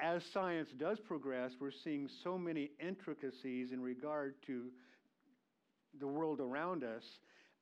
as 0.00 0.22
science 0.32 0.68
does 0.78 0.98
progress, 1.00 1.52
we're 1.60 1.70
seeing 1.84 2.08
so 2.24 2.36
many 2.36 2.70
intricacies 2.80 3.72
in 3.72 3.80
regard 3.80 4.34
to 4.46 4.64
the 6.00 6.06
world 6.06 6.40
around 6.40 6.82
us 6.82 7.04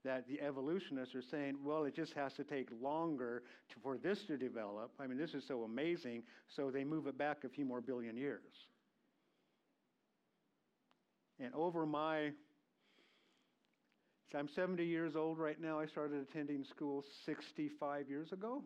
that 0.04 0.26
the 0.26 0.40
evolutionists 0.40 1.14
are 1.14 1.22
saying, 1.22 1.56
well, 1.62 1.84
it 1.84 1.94
just 1.94 2.14
has 2.14 2.32
to 2.34 2.44
take 2.44 2.68
longer 2.80 3.42
to, 3.68 3.74
for 3.82 3.98
this 3.98 4.18
to 4.28 4.38
develop. 4.38 4.90
I 4.98 5.06
mean, 5.06 5.18
this 5.18 5.34
is 5.34 5.44
so 5.46 5.64
amazing, 5.64 6.22
so 6.56 6.70
they 6.70 6.84
move 6.84 7.06
it 7.06 7.18
back 7.18 7.44
a 7.44 7.48
few 7.48 7.66
more 7.66 7.80
billion 7.80 8.16
years. 8.16 8.40
And 11.38 11.52
over 11.54 11.84
my, 11.84 12.30
so 14.32 14.38
I'm 14.38 14.48
70 14.48 14.84
years 14.84 15.16
old 15.16 15.38
right 15.38 15.60
now. 15.60 15.78
I 15.78 15.86
started 15.86 16.26
attending 16.30 16.64
school 16.64 17.04
65 17.26 18.08
years 18.08 18.32
ago. 18.32 18.62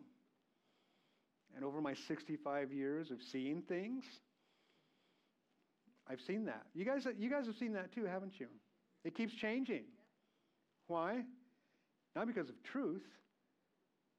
And 1.55 1.63
over 1.63 1.81
my 1.81 1.93
65 2.07 2.73
years 2.73 3.11
of 3.11 3.17
seeing 3.31 3.61
things, 3.61 4.03
I've 6.07 6.21
seen 6.21 6.45
that. 6.45 6.63
You 6.73 6.85
guys, 6.85 7.07
you 7.17 7.29
guys 7.29 7.45
have 7.45 7.55
seen 7.55 7.73
that 7.73 7.93
too, 7.93 8.05
haven't 8.05 8.39
you? 8.39 8.47
It 9.03 9.15
keeps 9.15 9.33
changing. 9.33 9.83
Why? 10.87 11.23
Not 12.15 12.27
because 12.27 12.49
of 12.49 12.55
truth, 12.63 13.05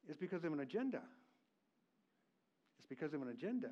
it's 0.09 0.19
because 0.19 0.45
of 0.45 0.53
an 0.53 0.61
agenda. 0.61 1.01
It's 2.79 2.87
because 2.89 3.15
of 3.15 3.23
an 3.23 3.29
agenda. 3.29 3.71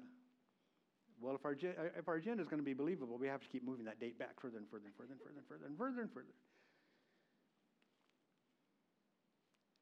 Well, 1.20 1.34
if 1.34 1.44
our, 1.44 1.52
if 1.52 2.08
our 2.08 2.16
agenda 2.16 2.42
is 2.42 2.48
going 2.48 2.60
to 2.60 2.64
be 2.64 2.74
believable, 2.74 3.16
we 3.18 3.28
have 3.28 3.40
to 3.40 3.48
keep 3.48 3.64
moving 3.64 3.84
that 3.84 4.00
date 4.00 4.18
back 4.18 4.40
further 4.40 4.58
and 4.58 4.68
further 4.68 4.86
and 4.86 4.94
further 4.96 5.12
and 5.12 5.20
further 5.20 5.38
and 5.38 5.46
further 5.48 5.66
and 5.66 5.78
further 5.78 6.02
and 6.02 6.12
further. 6.12 6.34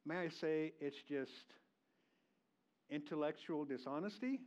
May 0.04 0.16
I 0.16 0.28
say 0.28 0.72
it's 0.80 1.02
just 1.08 1.30
intellectual 2.90 3.64
dishonesty, 3.64 4.40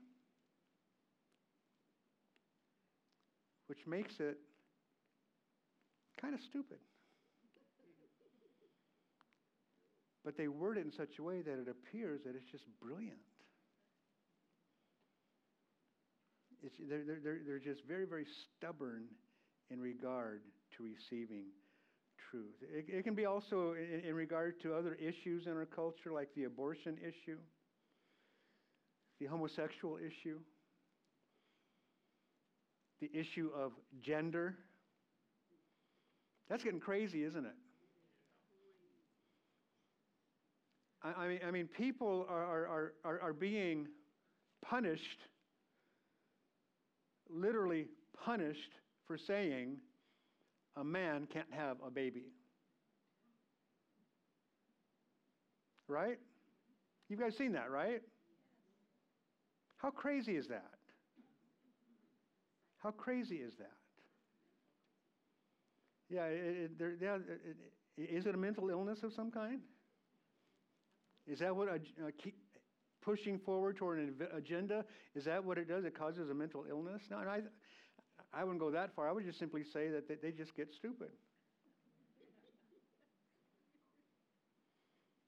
which 3.67 3.79
makes 3.87 4.19
it 4.19 4.37
kind 6.21 6.33
of 6.33 6.41
stupid. 6.41 6.77
But 10.23 10.37
they 10.37 10.47
word 10.47 10.77
it 10.77 10.85
in 10.85 10.91
such 10.91 11.19
a 11.19 11.23
way 11.23 11.41
that 11.41 11.59
it 11.59 11.67
appears 11.69 12.21
that 12.25 12.35
it's 12.35 12.49
just 12.51 12.63
brilliant. 12.81 13.19
It's, 16.63 16.75
they're, 16.89 17.03
they're, 17.23 17.39
they're 17.45 17.59
just 17.59 17.85
very, 17.87 18.05
very 18.05 18.25
stubborn 18.57 19.03
in 19.69 19.79
regard 19.79 20.41
to 20.77 20.83
receiving 20.83 21.45
truth. 22.31 22.55
It, 22.61 22.85
it 22.87 23.03
can 23.03 23.13
be 23.13 23.25
also 23.25 23.73
in, 23.73 24.01
in 24.09 24.15
regard 24.15 24.59
to 24.61 24.73
other 24.73 24.95
issues 24.95 25.45
in 25.45 25.53
our 25.53 25.65
culture, 25.65 26.11
like 26.11 26.29
the 26.35 26.45
abortion 26.45 26.97
issue, 27.01 27.37
the 29.19 29.25
homosexual 29.25 29.97
issue, 29.97 30.39
the 33.01 33.09
issue 33.13 33.49
of 33.55 33.71
gender. 34.01 34.55
That's 36.49 36.63
getting 36.63 36.79
crazy, 36.79 37.23
isn't 37.23 37.45
it? 37.45 37.55
I, 41.03 41.27
mean, 41.27 41.39
I 41.47 41.51
mean, 41.51 41.67
people 41.67 42.25
are, 42.29 42.43
are, 42.43 42.93
are, 43.03 43.21
are 43.21 43.33
being 43.33 43.87
punished, 44.63 45.19
literally 47.29 47.85
punished, 48.23 48.71
for 49.07 49.17
saying 49.17 49.77
a 50.75 50.83
man 50.83 51.27
can't 51.31 51.51
have 51.51 51.77
a 51.85 51.91
baby. 51.91 52.23
Right? 55.87 56.17
You 57.07 57.17
guys 57.17 57.37
seen 57.37 57.51
that, 57.51 57.69
right? 57.69 58.01
How 59.85 59.91
crazy 59.91 60.35
is 60.35 60.47
that? 60.47 60.71
How 62.79 62.89
crazy 62.89 63.35
is 63.35 63.53
that? 63.59 63.77
Yeah, 66.09 66.23
it, 66.23 66.71
it, 66.79 66.97
yeah 66.99 67.17
it, 67.95 68.09
is 68.15 68.25
it 68.25 68.33
a 68.33 68.37
mental 68.37 68.71
illness 68.71 69.03
of 69.03 69.13
some 69.13 69.29
kind? 69.29 69.59
Is 71.27 71.37
that 71.37 71.55
what 71.55 71.67
uh, 71.69 71.77
keep 72.17 72.33
pushing 73.03 73.37
forward 73.37 73.77
toward 73.77 73.99
an 73.99 74.15
agenda? 74.35 74.83
Is 75.13 75.25
that 75.25 75.45
what 75.45 75.59
it 75.59 75.67
does? 75.67 75.85
It 75.85 75.95
causes 75.95 76.31
a 76.31 76.33
mental 76.33 76.65
illness? 76.67 77.03
No, 77.11 77.17
I, 77.17 77.41
I 78.33 78.43
wouldn't 78.43 78.59
go 78.59 78.71
that 78.71 78.95
far. 78.95 79.07
I 79.07 79.11
would 79.11 79.23
just 79.23 79.37
simply 79.37 79.61
say 79.71 79.89
that 79.89 80.07
they, 80.07 80.15
they 80.15 80.31
just 80.31 80.55
get 80.55 80.73
stupid. 80.73 81.09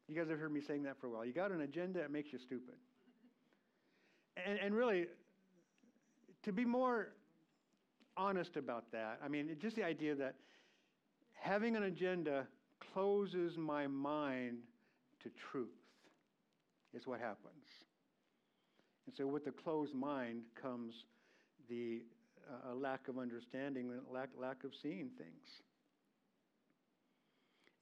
You 0.08 0.16
guys 0.16 0.28
have 0.32 0.40
heard 0.40 0.52
me 0.52 0.62
saying 0.68 0.82
that 0.84 1.00
for 1.00 1.06
a 1.06 1.10
while. 1.12 1.26
You 1.26 1.34
got 1.34 1.52
an 1.52 1.62
agenda, 1.62 2.00
it 2.00 2.10
makes 2.10 2.34
you 2.34 2.40
stupid. 2.40 2.74
And, 4.46 4.60
and 4.60 4.76
really, 4.76 5.08
to 6.44 6.52
be 6.52 6.66
more 6.66 7.10
honest 8.16 8.56
about 8.56 8.92
that, 8.92 9.20
I 9.24 9.28
mean, 9.28 9.56
just 9.62 9.76
the 9.76 9.84
idea 9.84 10.16
that 10.16 10.36
having 11.34 11.76
an 11.76 11.84
agenda 11.84 12.48
closes 12.94 13.58
my 13.58 13.88
mind 13.88 14.58
to 15.24 15.30
truth 15.52 15.70
is 16.94 17.08
what 17.08 17.20
happens. 17.20 17.66
And 19.06 19.16
so, 19.16 19.26
with 19.26 19.46
the 19.46 19.52
closed 19.52 19.94
mind 19.94 20.42
comes 20.62 21.06
the 21.70 22.02
uh, 22.50 22.74
lack 22.76 23.08
of 23.08 23.18
understanding, 23.18 23.92
lack, 24.12 24.30
lack 24.38 24.64
of 24.64 24.72
seeing 24.82 25.10
things. 25.18 25.62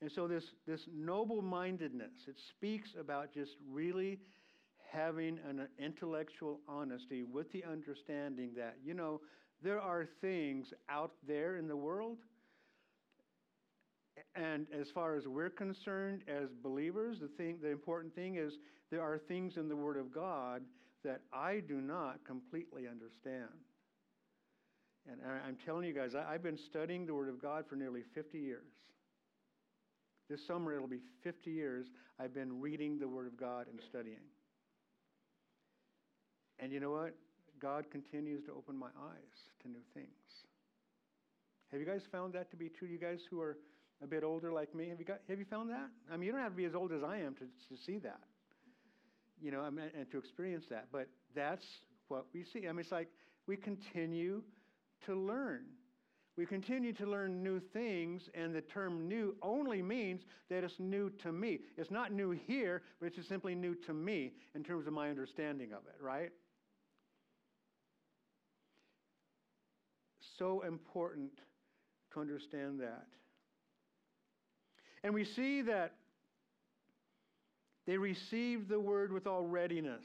And 0.02 0.12
so, 0.12 0.28
this, 0.28 0.44
this 0.68 0.82
noble 0.94 1.42
mindedness, 1.42 2.14
it 2.28 2.36
speaks 2.50 2.90
about 3.00 3.34
just 3.34 3.54
really 3.72 4.20
having 4.96 5.40
an 5.48 5.68
intellectual 5.78 6.60
honesty 6.68 7.24
with 7.24 7.52
the 7.52 7.64
understanding 7.64 8.52
that, 8.56 8.78
you 8.84 8.94
know, 8.94 9.22
there 9.62 9.82
are 9.82 10.08
things 10.22 10.74
out 10.90 11.12
there 11.28 11.58
in 11.58 11.68
the 11.68 11.76
world. 11.76 12.18
And 14.36 14.68
as 14.78 14.88
far 14.94 15.16
as 15.16 15.28
we're 15.28 15.50
concerned 15.50 16.24
as 16.28 16.50
believers, 16.64 17.20
the 17.20 17.28
thing 17.28 17.58
the 17.62 17.70
important 17.70 18.16
thing 18.16 18.36
is 18.36 18.54
there 18.92 19.02
are 19.02 19.18
things 19.18 19.58
in 19.58 19.68
the 19.68 19.76
Word 19.76 19.98
of 19.98 20.14
God 20.14 20.62
that 21.04 21.22
I 21.34 21.62
do 21.68 21.82
not 21.82 22.20
completely 22.26 22.88
understand. 22.88 23.50
And 25.10 25.20
I'm 25.46 25.58
telling 25.66 25.86
you 25.86 25.94
guys, 25.94 26.16
I've 26.16 26.44
been 26.44 26.58
studying 26.58 27.06
the 27.06 27.14
Word 27.14 27.30
of 27.30 27.42
God 27.42 27.66
for 27.70 27.76
nearly 27.76 28.02
50 28.14 28.40
years. 28.40 28.72
This 30.30 30.46
summer 30.48 30.74
it'll 30.74 30.88
be 30.88 31.02
50 31.24 31.52
years 31.52 31.88
I've 32.20 32.34
been 32.34 32.60
reading 32.60 32.98
the 32.98 33.08
Word 33.08 33.28
of 33.28 33.38
God 33.38 33.68
and 33.70 33.80
studying. 33.90 34.24
And 36.66 36.74
you 36.74 36.80
know 36.80 36.90
what? 36.90 37.14
God 37.62 37.92
continues 37.92 38.44
to 38.46 38.52
open 38.52 38.76
my 38.76 38.88
eyes 38.88 39.52
to 39.62 39.68
new 39.68 39.84
things. 39.94 40.08
Have 41.72 41.80
you 41.80 41.86
guys 41.86 42.02
found 42.12 42.34
that 42.34 42.50
to 42.50 42.58
be 42.58 42.70
true? 42.70 42.88
You 42.88 42.98
guys 42.98 43.20
who 43.30 43.40
are 43.40 43.60
a 44.02 44.08
bit 44.08 44.24
older 44.24 44.52
like 44.52 44.74
me, 44.74 44.90
have 44.90 44.98
you, 44.98 45.06
got, 45.06 45.20
have 45.30 45.38
you 45.38 45.46
found 45.46 45.70
that? 45.70 45.90
I 46.12 46.18
mean, 46.18 46.26
you 46.26 46.32
don't 46.32 46.42
have 46.42 46.54
to 46.54 46.58
be 46.58 46.66
as 46.66 46.74
old 46.74 46.92
as 46.92 47.04
I 47.04 47.18
am 47.18 47.36
to, 47.36 47.42
to 47.44 47.84
see 47.86 48.00
that, 48.00 48.22
you 49.40 49.52
know, 49.52 49.64
and 49.64 50.10
to 50.10 50.18
experience 50.18 50.66
that. 50.72 50.88
But 50.92 51.08
that's 51.36 51.68
what 52.08 52.26
we 52.34 52.44
see. 52.44 52.68
I 52.68 52.72
mean, 52.72 52.80
it's 52.80 52.92
like 52.92 53.10
we 53.46 53.58
continue 53.58 54.42
to 55.06 55.14
learn. 55.14 55.66
We 56.36 56.48
continue 56.48 56.94
to 56.94 57.06
learn 57.06 57.44
new 57.44 57.60
things, 57.60 58.28
and 58.34 58.56
the 58.56 58.62
term 58.62 59.08
new 59.08 59.36
only 59.44 59.84
means 59.84 60.24
that 60.50 60.64
it's 60.64 60.80
new 60.80 61.12
to 61.22 61.32
me. 61.32 61.60
It's 61.78 61.92
not 61.92 62.12
new 62.12 62.32
here, 62.32 62.82
but 63.00 63.06
it's 63.06 63.18
just 63.18 63.30
simply 63.30 63.54
new 63.54 63.76
to 63.86 63.94
me 63.94 64.34
in 64.56 64.64
terms 64.64 64.88
of 64.88 64.94
my 64.94 65.12
understanding 65.12 65.72
of 65.72 65.82
it, 65.86 66.04
right? 66.04 66.32
So 70.38 70.62
important 70.62 71.32
to 72.14 72.20
understand 72.20 72.80
that. 72.82 73.08
And 75.04 75.14
we 75.14 75.24
see 75.24 75.62
that 75.64 75.94
they 77.86 77.98
received 77.98 78.68
the 78.68 78.80
word 78.80 79.14
with 79.14 79.28
all 79.28 79.46
readiness, 79.46 80.04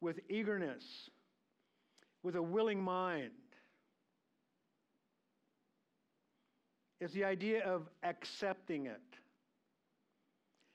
with 0.00 0.20
eagerness, 0.28 0.84
with 2.22 2.36
a 2.36 2.42
willing 2.42 2.82
mind. 2.82 3.30
It's 7.00 7.14
the 7.14 7.24
idea 7.24 7.64
of 7.64 7.88
accepting 8.04 8.86
it. 8.86 9.00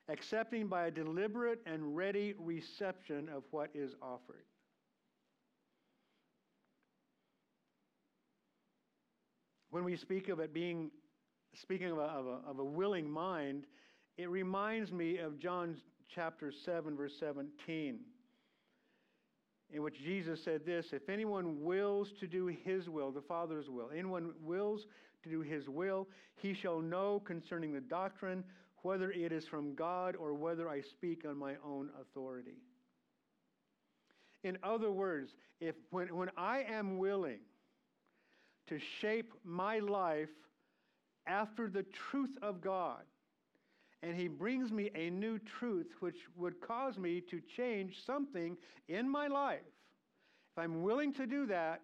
Accepting 0.10 0.67
by 0.67 0.88
a 0.88 0.91
deliberate 0.91 1.62
and 1.65 1.95
ready 1.95 2.34
reception 2.39 3.30
of 3.30 3.43
what 3.52 3.69
is 3.73 3.93
offered. 4.02 4.45
When 9.71 9.84
we 9.84 9.95
speak 9.95 10.30
of 10.30 10.39
it 10.39 10.53
being, 10.53 10.91
speaking 11.62 11.91
of 11.91 11.97
a, 11.97 12.01
of 12.01 12.25
a, 12.25 12.39
of 12.49 12.60
a 12.60 12.63
willing 12.63 13.10
mind, 13.10 13.65
it 14.17 14.30
reminds 14.30 14.91
me 14.91 15.17
of 15.17 15.39
John 15.39 15.77
chapter 16.13 16.51
7, 16.51 16.95
verse 16.95 17.13
17 17.19 17.99
in 19.73 19.84
which 19.84 20.01
Jesus 20.01 20.43
said 20.43 20.65
this 20.65 20.88
If 20.93 21.10
anyone 21.10 21.63
wills 21.63 22.12
to 22.19 22.27
do 22.27 22.47
his 22.47 22.89
will, 22.89 23.12
the 23.12 23.21
Father's 23.21 23.69
will, 23.69 23.89
anyone 23.93 24.34
wills 24.41 24.86
to 25.23 25.30
do 25.30 25.41
his 25.41 25.67
will, 25.67 26.08
he 26.36 26.53
shall 26.53 26.80
know 26.80 27.21
concerning 27.25 27.73
the 27.73 27.82
doctrine 27.82 28.43
whether 28.84 29.12
it 29.12 29.32
is 29.32 29.45
from 29.45 29.75
God 29.75 30.15
or 30.15 30.34
whether 30.34 30.69
I 30.69 30.82
speak 30.82 31.25
on 31.27 31.38
my 31.38 31.56
own 31.65 31.89
authority. 31.99 32.62
In 34.43 34.58
other 34.63 34.91
words, 34.91 35.32
if 35.60 35.75
when, 35.89 36.15
when 36.15 36.30
I 36.38 36.63
am 36.69 36.97
willing 36.97 37.39
to 38.67 38.80
shape 38.99 39.34
my 39.43 39.80
life 39.80 40.30
after 41.25 41.69
the 41.69 41.84
truth 41.84 42.38
of 42.41 42.62
God, 42.62 43.03
and 44.03 44.15
he 44.15 44.27
brings 44.27 44.71
me 44.71 44.89
a 44.95 45.10
new 45.10 45.39
truth 45.39 45.88
which 45.99 46.17
would 46.36 46.62
cause 46.62 46.97
me 46.97 47.21
to 47.21 47.41
change 47.56 48.03
something 48.06 48.58
in 48.88 49.10
my 49.10 49.27
life. 49.27 49.60
If 50.53 50.63
I'm 50.63 50.84
willing 50.84 51.13
to 51.13 51.25
do 51.25 51.45
that, 51.47 51.82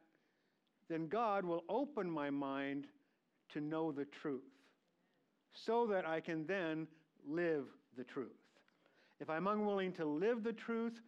then 0.89 1.08
God 1.08 1.46
will 1.46 1.63
open 1.69 2.10
my 2.10 2.30
mind 2.30 2.88
to 3.54 3.62
know 3.62 3.91
the 3.91 4.06
truth 4.06 4.41
so 5.54 5.88
that 5.88 6.08
I 6.08 6.19
can 6.19 6.46
then 6.46 6.88
live 7.28 7.65
the 7.98 8.04
truth. 8.04 8.32
If 9.19 9.30
I'm 9.30 9.48
unwilling 9.48 9.93
to 9.93 10.06
live 10.06 10.43
the 10.43 10.54
truth, 10.54 11.00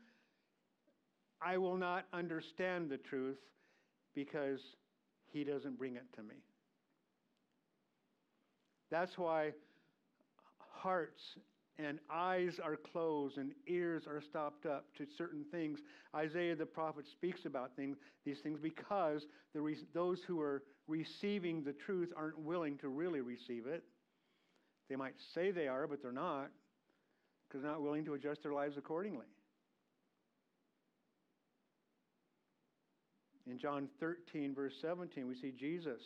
I 1.41 1.57
will 1.57 1.77
not 1.77 2.05
understand 2.13 2.89
the 2.89 2.97
truth 2.97 3.39
because 4.13 4.61
he 5.35 5.43
doesn't 5.43 5.77
bring 5.77 5.97
it 5.97 6.05
to 6.15 6.23
me. 6.23 6.35
That's 8.89 9.17
why 9.17 9.51
hearts 10.59 11.21
and 11.77 11.99
eyes 12.09 12.53
are 12.63 12.77
closed 12.77 13.37
and 13.37 13.51
ears 13.67 14.03
are 14.07 14.21
stopped 14.21 14.65
up 14.65 14.85
to 14.97 15.05
certain 15.17 15.43
things. 15.51 15.79
Isaiah 16.15 16.55
the 16.55 16.65
prophet 16.65 17.05
speaks 17.11 17.43
about 17.45 17.75
things, 17.75 17.97
these 18.25 18.37
things 18.43 18.59
because 18.61 19.23
the, 19.53 19.75
those 19.93 20.19
who 20.25 20.39
are 20.39 20.63
receiving 20.87 21.65
the 21.65 21.73
truth 21.73 22.13
aren't 22.15 22.39
willing 22.39 22.77
to 22.77 22.87
really 22.87 23.19
receive 23.19 23.67
it. 23.67 23.83
They 24.89 24.95
might 24.95 25.15
say 25.33 25.51
they 25.51 25.67
are, 25.67 25.85
but 25.85 26.01
they're 26.01 26.13
not 26.13 26.49
because 27.49 27.61
they're 27.61 27.71
not 27.71 27.81
willing 27.81 28.05
to 28.05 28.13
adjust 28.13 28.41
their 28.41 28.53
lives 28.53 28.77
accordingly. 28.77 29.25
In 33.49 33.59
John 33.59 33.87
13, 33.99 34.55
verse 34.55 34.73
17, 34.81 35.27
we 35.27 35.35
see 35.35 35.51
Jesus 35.51 36.01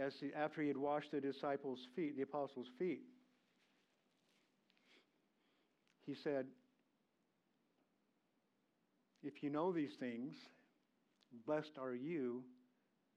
as 0.00 0.12
he, 0.20 0.30
after 0.36 0.62
he 0.62 0.68
had 0.68 0.76
washed 0.76 1.10
the 1.10 1.20
disciples' 1.20 1.88
feet, 1.96 2.16
the 2.16 2.22
apostles' 2.22 2.68
feet 2.78 3.02
he 6.06 6.14
said, 6.14 6.46
If 9.22 9.42
you 9.42 9.50
know 9.50 9.72
these 9.72 9.94
things, 9.98 10.34
blessed 11.46 11.72
are 11.80 11.94
you 11.94 12.44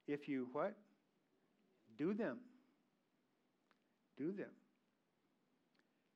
if 0.07 0.27
you 0.27 0.47
what? 0.53 0.75
Do 1.97 2.13
them. 2.13 2.39
Do 4.17 4.31
them. 4.31 4.49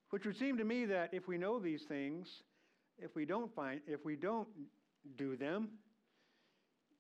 Which 0.10 0.26
would 0.26 0.38
seem 0.38 0.58
to 0.58 0.64
me 0.64 0.86
that 0.86 1.14
if 1.14 1.28
we 1.28 1.38
know 1.38 1.60
these 1.60 1.84
things, 1.88 2.28
if 2.98 3.16
we 3.16 3.26
don't 3.26 3.54
find 3.56 3.82
if 3.88 4.04
we 4.04 4.16
don't 4.16 4.48
do 5.18 5.36
them, 5.36 5.70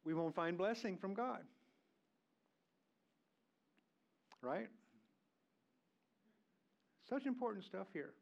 we 0.05 0.13
won't 0.13 0.35
find 0.35 0.57
blessing 0.57 0.97
from 0.97 1.13
God. 1.13 1.39
Right? 4.41 4.67
Such 7.09 7.25
important 7.25 7.65
stuff 7.65 7.87
here 7.93 8.13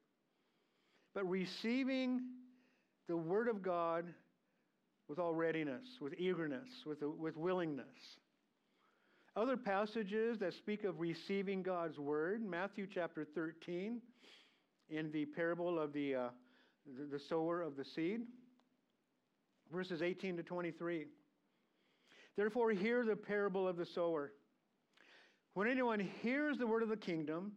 but 1.13 1.29
receiving 1.29 2.21
the 3.07 3.17
Word 3.17 3.47
of 3.47 3.61
God 3.61 4.05
with 5.07 5.19
all 5.19 5.33
readiness, 5.33 5.83
with 5.99 6.13
eagerness, 6.17 6.67
with, 6.85 7.01
with 7.01 7.35
willingness. 7.35 7.85
Other 9.35 9.57
passages 9.57 10.39
that 10.39 10.53
speak 10.53 10.83
of 10.83 10.99
receiving 10.99 11.63
God's 11.63 11.97
Word, 11.97 12.41
Matthew 12.41 12.87
chapter 12.91 13.25
13, 13.35 14.01
in 14.89 15.11
the 15.11 15.25
parable 15.25 15.79
of 15.79 15.93
the, 15.93 16.15
uh, 16.15 16.29
the, 16.97 17.17
the 17.17 17.23
sower 17.29 17.61
of 17.61 17.75
the 17.75 17.85
seed, 17.85 18.21
verses 19.71 20.01
18 20.01 20.37
to 20.37 20.43
23. 20.43 21.05
Therefore, 22.37 22.71
hear 22.71 23.05
the 23.05 23.15
parable 23.15 23.67
of 23.67 23.77
the 23.77 23.85
sower. 23.85 24.31
When 25.53 25.67
anyone 25.67 25.99
hears 26.21 26.57
the 26.57 26.67
word 26.67 26.83
of 26.83 26.89
the 26.89 26.97
kingdom 26.97 27.51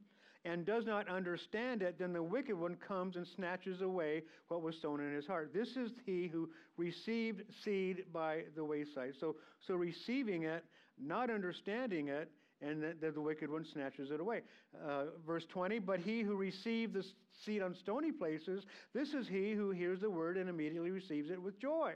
and 0.44 0.66
does 0.66 0.84
not 0.84 1.08
understand 1.08 1.82
it, 1.82 1.98
then 1.98 2.12
the 2.12 2.22
wicked 2.22 2.58
one 2.58 2.76
comes 2.76 3.16
and 3.16 3.26
snatches 3.26 3.80
away 3.80 4.22
what 4.48 4.62
was 4.62 4.74
sown 4.82 5.00
in 5.00 5.14
his 5.14 5.26
heart. 5.26 5.52
This 5.54 5.76
is 5.76 5.92
he 6.04 6.26
who 6.26 6.50
received 6.76 7.42
seed 7.64 8.04
by 8.12 8.42
the 8.56 8.64
wayside. 8.64 9.14
So, 9.18 9.36
so 9.66 9.74
receiving 9.74 10.42
it, 10.42 10.64
not 11.00 11.30
understanding 11.30 12.08
it, 12.08 12.30
and 12.60 12.82
that, 12.82 13.00
that 13.00 13.14
the 13.14 13.20
wicked 13.20 13.50
one 13.50 13.64
snatches 13.64 14.10
it 14.10 14.20
away. 14.20 14.42
Uh, 14.86 15.04
verse 15.26 15.44
20, 15.50 15.78
but 15.80 16.00
he 16.00 16.22
who 16.22 16.36
received 16.36 16.94
the 16.94 17.04
seed 17.44 17.62
on 17.62 17.74
stony 17.74 18.12
places, 18.12 18.64
this 18.92 19.10
is 19.10 19.28
he 19.28 19.52
who 19.52 19.70
hears 19.70 20.00
the 20.00 20.10
word 20.10 20.36
and 20.36 20.48
immediately 20.48 20.90
receives 20.90 21.30
it 21.30 21.40
with 21.40 21.58
joy. 21.60 21.94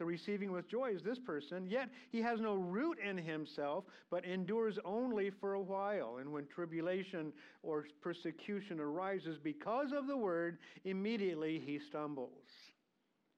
So, 0.00 0.06
receiving 0.06 0.50
with 0.50 0.66
joy 0.66 0.92
is 0.94 1.02
this 1.02 1.18
person, 1.18 1.66
yet 1.66 1.90
he 2.10 2.22
has 2.22 2.40
no 2.40 2.54
root 2.54 2.96
in 3.06 3.18
himself, 3.18 3.84
but 4.10 4.24
endures 4.24 4.78
only 4.82 5.28
for 5.28 5.52
a 5.52 5.60
while. 5.60 6.16
And 6.18 6.32
when 6.32 6.46
tribulation 6.46 7.34
or 7.62 7.84
persecution 8.00 8.80
arises 8.80 9.36
because 9.36 9.92
of 9.92 10.06
the 10.06 10.16
word, 10.16 10.56
immediately 10.86 11.58
he 11.58 11.78
stumbles 11.78 12.46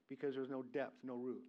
because 0.08 0.36
there's 0.36 0.50
no 0.50 0.62
depth, 0.62 0.94
no 1.02 1.16
root. 1.16 1.42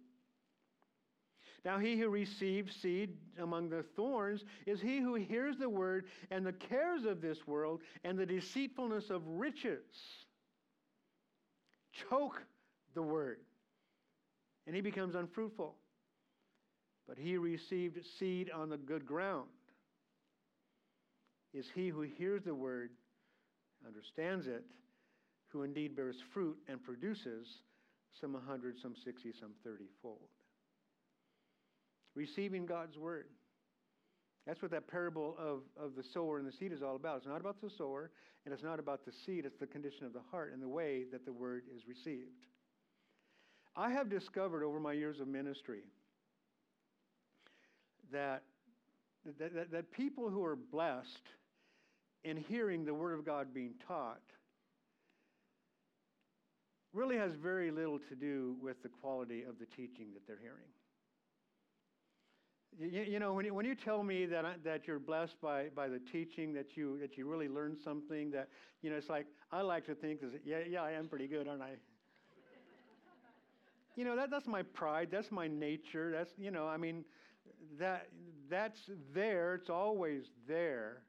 Now, 1.64 1.78
he 1.78 1.96
who 1.96 2.08
receives 2.08 2.74
seed 2.74 3.16
among 3.38 3.68
the 3.68 3.84
thorns 3.94 4.44
is 4.66 4.80
he 4.80 4.98
who 4.98 5.14
hears 5.14 5.58
the 5.58 5.68
word, 5.68 6.06
and 6.32 6.44
the 6.44 6.52
cares 6.52 7.04
of 7.04 7.20
this 7.20 7.46
world 7.46 7.82
and 8.02 8.18
the 8.18 8.26
deceitfulness 8.26 9.10
of 9.10 9.22
riches 9.28 9.86
choke 12.10 12.42
the 12.96 13.02
word 13.02 13.38
and 14.66 14.74
he 14.74 14.82
becomes 14.82 15.14
unfruitful. 15.14 15.74
But 17.06 17.18
he 17.18 17.36
received 17.36 17.98
seed 18.18 18.50
on 18.50 18.70
the 18.70 18.78
good 18.78 19.04
ground 19.04 19.48
is 21.54 21.66
he 21.74 21.88
who 21.88 22.02
hears 22.02 22.42
the 22.44 22.54
word, 22.54 22.90
understands 23.86 24.46
it, 24.46 24.64
who 25.48 25.62
indeed 25.62 25.94
bears 25.94 26.16
fruit 26.32 26.56
and 26.68 26.82
produces 26.82 27.46
some 28.20 28.34
a 28.34 28.40
hundred, 28.40 28.74
some 28.82 28.94
sixty, 29.04 29.32
some 29.40 29.52
thirty 29.62 29.88
fold. 30.02 30.28
Receiving 32.16 32.66
God's 32.66 32.98
word. 32.98 33.26
That's 34.46 34.60
what 34.60 34.72
that 34.72 34.88
parable 34.88 35.36
of, 35.38 35.60
of 35.80 35.94
the 35.96 36.04
sower 36.12 36.38
and 36.38 36.46
the 36.46 36.52
seed 36.52 36.72
is 36.72 36.82
all 36.82 36.96
about. 36.96 37.18
It's 37.18 37.26
not 37.26 37.40
about 37.40 37.60
the 37.62 37.70
sower, 37.78 38.10
and 38.44 38.52
it's 38.52 38.62
not 38.62 38.78
about 38.78 39.04
the 39.06 39.12
seed, 39.24 39.46
it's 39.46 39.58
the 39.58 39.66
condition 39.66 40.06
of 40.06 40.12
the 40.12 40.20
heart 40.30 40.52
and 40.52 40.62
the 40.62 40.68
way 40.68 41.04
that 41.12 41.24
the 41.24 41.32
word 41.32 41.62
is 41.74 41.82
received. 41.88 42.30
I 43.76 43.90
have 43.90 44.08
discovered 44.08 44.62
over 44.62 44.78
my 44.78 44.92
years 44.92 45.20
of 45.20 45.26
ministry 45.26 45.82
that, 48.12 48.42
that, 49.38 49.54
that, 49.54 49.70
that 49.72 49.92
people 49.92 50.30
who 50.30 50.44
are 50.44 50.56
blessed 50.56 51.28
in 52.22 52.36
hearing 52.36 52.84
the 52.84 52.94
Word 52.94 53.18
of 53.18 53.24
God 53.24 53.52
being 53.52 53.74
taught 53.86 54.20
really 56.92 57.16
has 57.16 57.32
very 57.34 57.70
little 57.70 57.98
to 58.08 58.14
do 58.14 58.56
with 58.62 58.80
the 58.82 58.88
quality 58.88 59.42
of 59.42 59.58
the 59.58 59.66
teaching 59.66 60.06
that 60.14 60.26
they're 60.26 60.38
hearing. 60.40 60.70
You, 62.78 63.12
you, 63.12 63.18
know, 63.20 63.34
when 63.34 63.44
you, 63.44 63.54
when 63.54 63.66
you 63.66 63.74
tell 63.74 64.02
me 64.02 64.26
that, 64.26 64.44
I, 64.44 64.54
that 64.64 64.86
you're 64.86 64.98
blessed 64.98 65.40
by, 65.40 65.68
by 65.74 65.88
the 65.88 66.00
teaching, 66.12 66.52
that 66.54 66.76
you, 66.76 66.98
that 67.00 67.16
you 67.16 67.28
really 67.28 67.48
learned 67.48 67.78
something, 67.84 68.30
that, 68.32 68.48
you 68.82 68.90
know, 68.90 68.96
it's 68.96 69.08
like, 69.08 69.26
I 69.52 69.62
like 69.62 69.86
to 69.86 69.94
think, 69.94 70.20
yeah, 70.44 70.58
yeah, 70.68 70.82
I 70.82 70.92
am 70.92 71.08
pretty 71.08 71.28
good, 71.28 71.46
aren't 71.46 71.62
I? 71.62 71.74
You 73.96 74.04
know, 74.04 74.16
that, 74.16 74.30
that's 74.30 74.46
my 74.46 74.62
pride. 74.62 75.08
That's 75.10 75.30
my 75.30 75.48
nature. 75.48 76.10
That's, 76.10 76.30
you 76.36 76.50
know, 76.50 76.66
I 76.66 76.76
mean, 76.76 77.04
that, 77.78 78.08
that's 78.50 78.78
there. 79.14 79.54
It's 79.54 79.70
always 79.70 80.24
there. 80.48 81.02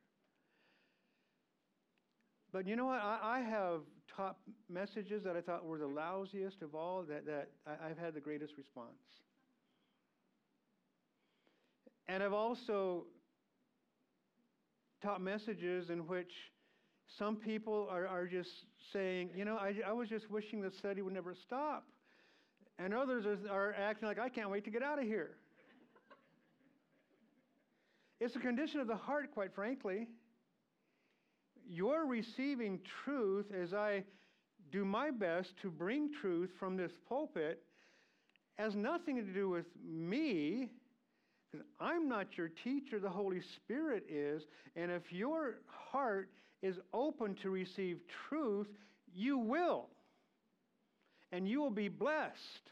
But 2.52 2.68
you 2.68 2.76
know 2.76 2.86
what? 2.86 3.02
I, 3.02 3.20
I 3.24 3.40
have 3.42 3.82
taught 4.16 4.38
messages 4.70 5.24
that 5.24 5.36
I 5.36 5.42
thought 5.42 5.66
were 5.66 5.78
the 5.78 5.88
lousiest 5.88 6.62
of 6.62 6.74
all 6.74 7.04
that, 7.04 7.26
that 7.26 7.50
I, 7.68 7.90
I've 7.90 7.98
had 7.98 8.14
the 8.14 8.22
greatest 8.22 8.54
response. 8.58 8.94
And 12.08 12.22
I've 12.22 12.34
also 12.34 13.06
taught 15.02 15.22
messages 15.22 15.90
in 15.90 16.08
which 16.08 16.32
some 17.18 17.36
people 17.36 17.88
are, 17.90 18.08
are 18.08 18.28
just 18.28 18.50
saying, 18.94 19.32
you 19.36 19.46
know, 19.46 19.58
I, 19.58 19.76
I 19.88 19.94
was 19.94 20.08
just 20.10 20.30
wishing 20.30 20.62
the 20.62 20.72
study 20.72 21.02
would 21.02 21.14
never 21.14 21.34
stop. 21.36 21.86
And 22.78 22.94
others 22.94 23.26
are, 23.26 23.52
are 23.52 23.74
acting 23.74 24.08
like, 24.08 24.20
I 24.20 24.30
can't 24.30 24.50
wait 24.50 24.66
to 24.66 24.72
get 24.72 24.84
out 24.84 25.00
of 25.00 25.06
here. 25.06 25.32
it's 28.20 28.36
a 28.36 28.40
condition 28.40 28.80
of 28.80 28.88
the 28.88 28.96
heart, 28.96 29.32
quite 29.34 29.54
frankly. 29.54 30.08
You're 31.68 32.06
receiving 32.06 32.80
truth 33.04 33.48
as 33.54 33.74
I 33.74 34.04
do 34.72 34.86
my 34.86 35.12
best 35.12 35.54
to 35.62 35.70
bring 35.70 36.12
truth 36.22 36.52
from 36.60 36.76
this 36.76 36.92
pulpit 37.08 37.64
has 38.56 38.76
nothing 38.76 39.18
to 39.18 39.34
do 39.34 39.50
with 39.50 39.66
me 39.84 40.70
because 41.52 41.66
I'm 41.80 42.10
not 42.10 42.38
your 42.38 42.50
teacher, 42.50 43.00
the 43.00 43.10
Holy 43.10 43.42
Spirit 43.42 44.06
is. 44.10 44.44
And 44.76 44.92
if 44.92 45.12
your 45.12 45.56
heart 45.68 46.30
is 46.62 46.80
open 46.94 47.36
to 47.36 47.50
receive 47.50 48.00
truth, 48.28 48.68
you 49.14 49.38
will 49.38 49.88
and 51.36 51.50
you 51.50 51.60
will 51.60 51.70
be 51.70 51.90
blessed. 51.90 52.72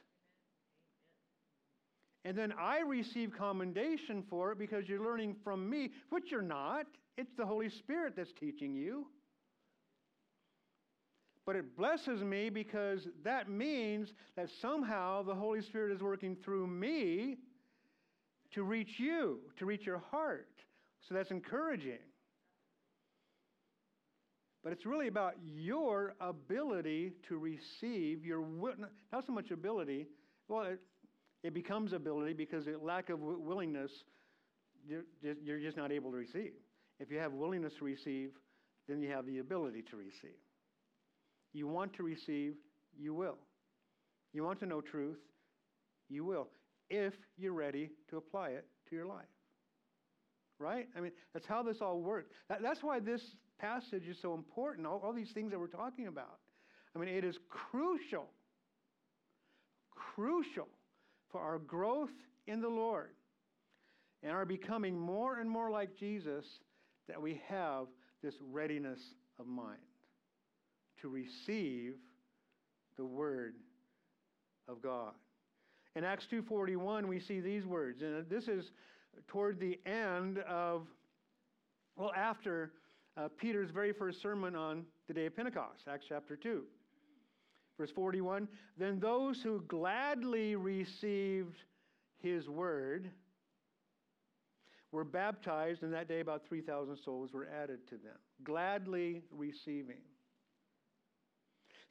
And 2.23 2.37
then 2.37 2.53
I 2.57 2.79
receive 2.79 3.33
commendation 3.37 4.23
for 4.29 4.53
it 4.53 4.57
because 4.57 4.87
you're 4.87 5.03
learning 5.03 5.35
from 5.43 5.69
me, 5.69 5.91
which 6.09 6.31
you're 6.31 6.41
not. 6.41 6.85
It's 7.17 7.33
the 7.35 7.45
Holy 7.45 7.69
Spirit 7.69 8.13
that's 8.15 8.31
teaching 8.39 8.73
you. 8.73 9.07
But 11.45 11.57
it 11.57 11.75
blesses 11.75 12.21
me 12.21 12.49
because 12.49 13.05
that 13.25 13.49
means 13.49 14.13
that 14.37 14.47
somehow 14.61 15.23
the 15.23 15.35
Holy 15.35 15.61
Spirit 15.61 15.93
is 15.93 16.01
working 16.01 16.37
through 16.37 16.67
me 16.67 17.35
to 18.51 18.63
reach 18.63 18.97
you, 18.97 19.39
to 19.57 19.65
reach 19.65 19.85
your 19.85 20.01
heart. 20.09 20.47
So 21.01 21.15
that's 21.15 21.31
encouraging. 21.31 21.99
But 24.63 24.71
it's 24.71 24.85
really 24.85 25.07
about 25.07 25.33
your 25.43 26.15
ability 26.21 27.11
to 27.27 27.37
receive, 27.37 28.25
your 28.25 28.45
not 29.11 29.25
so 29.25 29.33
much 29.33 29.51
ability, 29.51 30.07
well, 30.47 30.63
it, 30.63 30.79
it 31.43 31.53
becomes 31.53 31.91
ability 31.91 32.33
because 32.33 32.65
the 32.65 32.77
lack 32.77 33.09
of 33.09 33.19
willingness, 33.19 33.91
you're 34.87 35.03
just, 35.21 35.41
you're 35.43 35.59
just 35.59 35.75
not 35.75 35.91
able 35.91 36.11
to 36.11 36.17
receive. 36.17 36.53
If 36.99 37.11
you 37.11 37.17
have 37.19 37.33
willingness 37.33 37.73
to 37.79 37.85
receive, 37.85 38.31
then 38.87 39.01
you 39.01 39.09
have 39.11 39.25
the 39.25 39.39
ability 39.39 39.81
to 39.91 39.97
receive. 39.97 40.37
You 41.51 41.67
want 41.67 41.93
to 41.95 42.03
receive, 42.03 42.53
you 42.97 43.13
will. 43.13 43.37
You 44.31 44.43
want 44.43 44.59
to 44.61 44.65
know 44.65 44.79
truth, 44.79 45.19
you 46.09 46.23
will, 46.23 46.47
if 46.89 47.13
you're 47.37 47.53
ready 47.53 47.91
to 48.09 48.17
apply 48.17 48.49
it 48.49 48.65
to 48.89 48.95
your 48.95 49.05
life. 49.05 49.25
Right? 50.59 50.87
I 50.95 51.01
mean, 51.01 51.11
that's 51.33 51.45
how 51.45 51.63
this 51.63 51.77
all 51.81 51.99
works. 52.01 52.29
That, 52.47 52.61
that's 52.61 52.81
why 52.81 52.99
this 52.99 53.21
passage 53.59 54.07
is 54.07 54.17
so 54.21 54.33
important, 54.33 54.87
all, 54.87 55.01
all 55.03 55.13
these 55.13 55.31
things 55.31 55.51
that 55.51 55.59
we're 55.59 55.67
talking 55.67 56.07
about. 56.07 56.39
I 56.95 56.99
mean, 56.99 57.09
it 57.09 57.23
is 57.23 57.37
crucial, 57.49 58.27
crucial 59.91 60.67
for 61.31 61.41
our 61.41 61.57
growth 61.59 62.11
in 62.47 62.61
the 62.61 62.69
Lord 62.69 63.09
and 64.21 64.31
our 64.31 64.45
becoming 64.45 64.97
more 64.97 65.39
and 65.39 65.49
more 65.49 65.69
like 65.69 65.95
Jesus 65.97 66.45
that 67.07 67.21
we 67.21 67.41
have 67.47 67.87
this 68.21 68.35
readiness 68.51 68.99
of 69.39 69.47
mind 69.47 69.79
to 71.01 71.09
receive 71.09 71.95
the 72.97 73.05
word 73.05 73.55
of 74.67 74.81
God. 74.81 75.13
In 75.95 76.03
Acts 76.03 76.25
2:41 76.31 77.07
we 77.07 77.19
see 77.19 77.39
these 77.39 77.65
words 77.65 78.01
and 78.01 78.27
this 78.29 78.47
is 78.47 78.71
toward 79.27 79.59
the 79.59 79.79
end 79.85 80.39
of 80.39 80.87
well 81.95 82.13
after 82.15 82.71
uh, 83.17 83.27
Peter's 83.37 83.69
very 83.69 83.93
first 83.93 84.21
sermon 84.21 84.55
on 84.55 84.83
the 85.07 85.13
day 85.13 85.25
of 85.25 85.35
Pentecost, 85.35 85.83
Acts 85.87 86.05
chapter 86.07 86.35
2. 86.35 86.63
Verse 87.77 87.91
41 87.91 88.47
Then 88.77 88.99
those 88.99 89.41
who 89.41 89.61
gladly 89.67 90.55
received 90.55 91.57
his 92.19 92.47
word 92.47 93.09
were 94.91 95.03
baptized, 95.03 95.83
and 95.83 95.91
that 95.93 96.07
day 96.07 96.19
about 96.19 96.47
3,000 96.47 96.97
souls 97.03 97.33
were 97.33 97.47
added 97.47 97.87
to 97.89 97.95
them. 97.95 98.17
Gladly 98.43 99.23
receiving. 99.31 100.01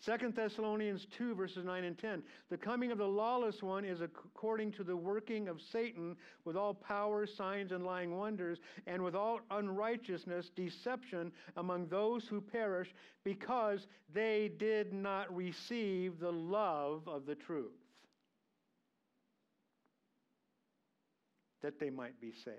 Second 0.05 0.35
Thessalonians 0.35 1.07
2, 1.17 1.37
verses 1.37 1.65
9 1.65 1.85
and 1.85 1.97
10. 1.97 2.25
The 2.51 2.57
coming 2.57 2.91
of 2.91 2.99
the 2.99 3.07
lawless 3.07 3.63
one 3.63 3.85
is 3.85 4.01
according 4.01 4.73
to 4.73 4.83
the 4.83 4.97
working 4.97 5.47
of 5.47 5.61
Satan 5.71 6.17
with 6.45 6.57
all 6.57 6.75
power, 6.75 7.25
signs, 7.25 7.71
and 7.71 7.87
lying 7.87 8.17
wonders, 8.17 8.59
and 8.89 9.05
with 9.05 9.15
all 9.15 9.39
unrighteousness, 9.53 10.51
deception 10.57 11.31
among 11.57 11.87
those 11.87 12.25
who 12.25 12.41
perish, 12.41 12.93
because 13.23 13.87
they 14.13 14.51
did 14.59 14.93
not 14.93 15.33
receive 15.35 16.19
the 16.19 16.33
love 16.33 17.07
of 17.07 17.25
the 17.25 17.37
truth, 17.37 17.71
that 21.63 21.79
they 21.79 21.91
might 21.91 22.21
be 22.21 22.33
saved. 22.45 22.57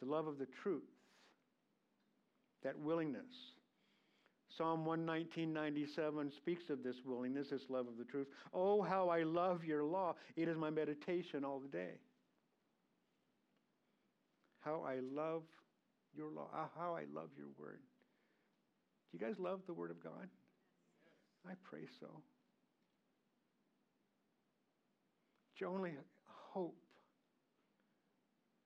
The 0.00 0.06
love 0.06 0.26
of 0.26 0.38
the 0.38 0.48
truth, 0.62 0.82
that 2.62 2.78
willingness 2.78 3.24
Psalm 4.58 4.84
119.97 4.84 6.36
speaks 6.36 6.68
of 6.68 6.82
this 6.82 6.96
willingness, 7.06 7.50
this 7.50 7.62
love 7.68 7.86
of 7.86 7.96
the 7.96 8.04
truth. 8.04 8.26
Oh, 8.52 8.82
how 8.82 9.08
I 9.08 9.22
love 9.22 9.64
your 9.64 9.84
law. 9.84 10.16
It 10.36 10.48
is 10.48 10.56
my 10.56 10.68
meditation 10.68 11.44
all 11.44 11.60
the 11.60 11.68
day. 11.68 11.92
How 14.58 14.84
I 14.84 14.96
love 15.14 15.44
your 16.12 16.32
law. 16.32 16.48
Ah, 16.52 16.68
how 16.76 16.96
I 16.96 17.04
love 17.14 17.28
your 17.36 17.46
word. 17.56 17.78
Do 19.12 19.18
you 19.18 19.24
guys 19.24 19.38
love 19.38 19.60
the 19.68 19.72
word 19.72 19.92
of 19.92 20.02
God? 20.02 20.28
I 21.48 21.52
pray 21.62 21.86
so. 22.00 22.08
It's 25.52 25.60
your 25.60 25.70
only 25.70 25.92
hope 26.24 26.76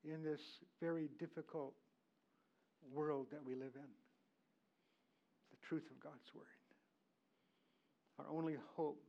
in 0.05 0.25
this 0.25 0.41
very 0.81 1.11
difficult 1.19 1.75
world 2.91 3.27
that 3.31 3.45
we 3.45 3.55
live 3.55 3.73
in. 3.75 4.12
Truth 5.69 5.91
of 5.91 6.01
God's 6.03 6.35
word. 6.35 6.45
Our 8.19 8.27
only 8.31 8.57
hope 8.77 9.03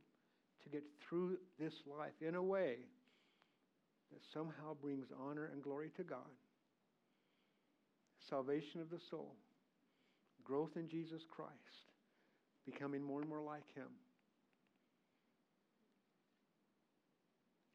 to 0.62 0.70
get 0.70 0.82
through 1.06 1.36
this 1.58 1.74
life 1.86 2.14
in 2.26 2.34
a 2.34 2.42
way 2.42 2.76
that 4.12 4.20
somehow 4.32 4.74
brings 4.80 5.06
honor 5.28 5.50
and 5.52 5.62
glory 5.62 5.90
to 5.96 6.02
God. 6.02 6.18
Salvation 8.28 8.80
of 8.80 8.90
the 8.90 9.00
soul, 9.10 9.34
growth 10.44 10.76
in 10.76 10.88
Jesus 10.88 11.22
Christ, 11.28 11.52
becoming 12.64 13.02
more 13.02 13.20
and 13.20 13.28
more 13.28 13.42
like 13.42 13.68
Him. 13.74 13.90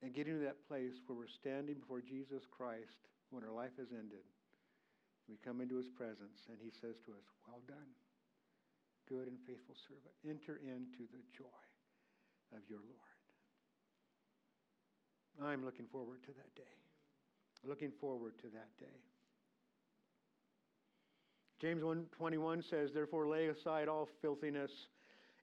And 0.01 0.15
getting 0.15 0.39
to 0.39 0.45
that 0.45 0.67
place 0.67 0.95
where 1.05 1.17
we're 1.17 1.27
standing 1.27 1.75
before 1.75 2.01
Jesus 2.01 2.43
Christ 2.49 2.97
when 3.29 3.43
our 3.43 3.51
life 3.51 3.75
has 3.77 3.89
ended. 3.91 4.23
We 5.27 5.37
come 5.45 5.61
into 5.61 5.75
His 5.75 5.89
presence 5.89 6.47
and 6.47 6.57
He 6.63 6.71
says 6.71 6.95
to 7.05 7.11
us, 7.11 7.27
Well 7.45 7.61
done, 7.67 7.93
good 9.10 9.28
and 9.28 9.38
faithful 9.45 9.76
servant. 9.88 10.13
Enter 10.24 10.62
into 10.62 11.10
the 11.12 11.24
joy 11.36 11.65
of 12.56 12.62
your 12.69 12.80
Lord. 12.80 13.10
I'm 15.41 15.65
looking 15.65 15.88
forward 15.91 16.22
to 16.24 16.32
that 16.34 16.56
day. 16.56 16.78
Looking 17.63 17.91
forward 18.00 18.38
to 18.39 18.48
that 18.50 18.78
day. 18.78 19.02
James 21.60 21.84
1:21 21.84 22.62
says, 22.62 22.93
"Therefore 22.93 23.28
lay 23.28 23.48
aside 23.48 23.89
all 23.89 24.06
filthiness 24.06 24.72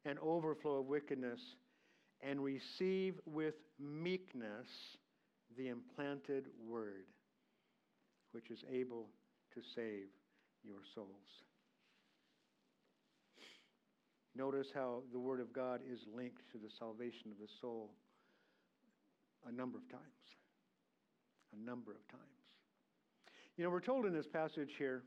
and 0.05 0.19
overflow 0.21 0.79
of 0.79 0.87
wickedness, 0.87 1.57
and 2.21 2.43
receive 2.43 3.21
with 3.27 3.57
meekness 3.79 4.97
the 5.57 5.69
implanted 5.69 6.47
word, 6.59 7.07
which 8.31 8.51
is 8.51 8.65
able 8.65 9.13
to 9.51 9.63
save 9.63 10.11
your 10.63 10.83
souls." 10.85 11.45
Notice 14.37 14.67
how 14.75 15.03
the 15.13 15.19
Word 15.19 15.41
of 15.41 15.53
God 15.53 15.81
is 15.91 16.01
linked 16.15 16.43
to 16.53 16.59
the 16.59 16.69
salvation 16.79 17.31
of 17.31 17.39
the 17.39 17.51
soul 17.61 17.91
a 19.49 19.53
number 19.53 19.79
of 19.79 19.89
times. 19.89 20.03
A 21.55 21.65
number 21.65 21.93
of 21.93 22.07
times. 22.09 22.23
You 23.57 23.65
know, 23.65 23.71
we're 23.71 23.81
told 23.81 24.05
in 24.05 24.13
this 24.13 24.27
passage 24.27 24.73
here 24.77 25.05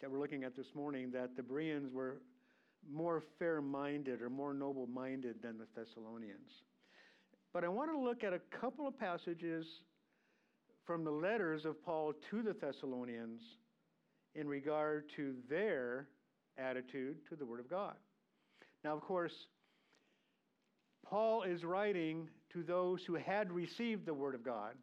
that 0.00 0.10
we're 0.10 0.18
looking 0.18 0.42
at 0.42 0.56
this 0.56 0.74
morning 0.74 1.12
that 1.12 1.36
the 1.36 1.42
Bereans 1.44 1.92
were 1.92 2.22
more 2.90 3.22
fair 3.38 3.62
minded 3.62 4.20
or 4.20 4.30
more 4.30 4.52
noble 4.52 4.88
minded 4.88 5.36
than 5.40 5.56
the 5.56 5.66
Thessalonians. 5.76 6.50
But 7.52 7.62
I 7.62 7.68
want 7.68 7.92
to 7.92 7.98
look 7.98 8.24
at 8.24 8.32
a 8.32 8.40
couple 8.60 8.88
of 8.88 8.98
passages 8.98 9.64
from 10.84 11.04
the 11.04 11.10
letters 11.10 11.64
of 11.64 11.80
Paul 11.84 12.14
to 12.30 12.42
the 12.42 12.54
Thessalonians 12.54 13.40
in 14.34 14.48
regard 14.48 15.04
to 15.16 15.34
their 15.48 16.08
attitude 16.56 17.18
to 17.28 17.36
the 17.36 17.46
Word 17.46 17.60
of 17.60 17.70
God. 17.70 17.94
Now, 18.84 18.94
of 18.94 19.00
course, 19.02 19.32
Paul 21.04 21.42
is 21.42 21.64
writing 21.64 22.28
to 22.52 22.62
those 22.62 23.02
who 23.04 23.14
had 23.14 23.50
received 23.50 24.06
the 24.06 24.14
Word 24.14 24.34
of 24.34 24.44
God, 24.44 24.74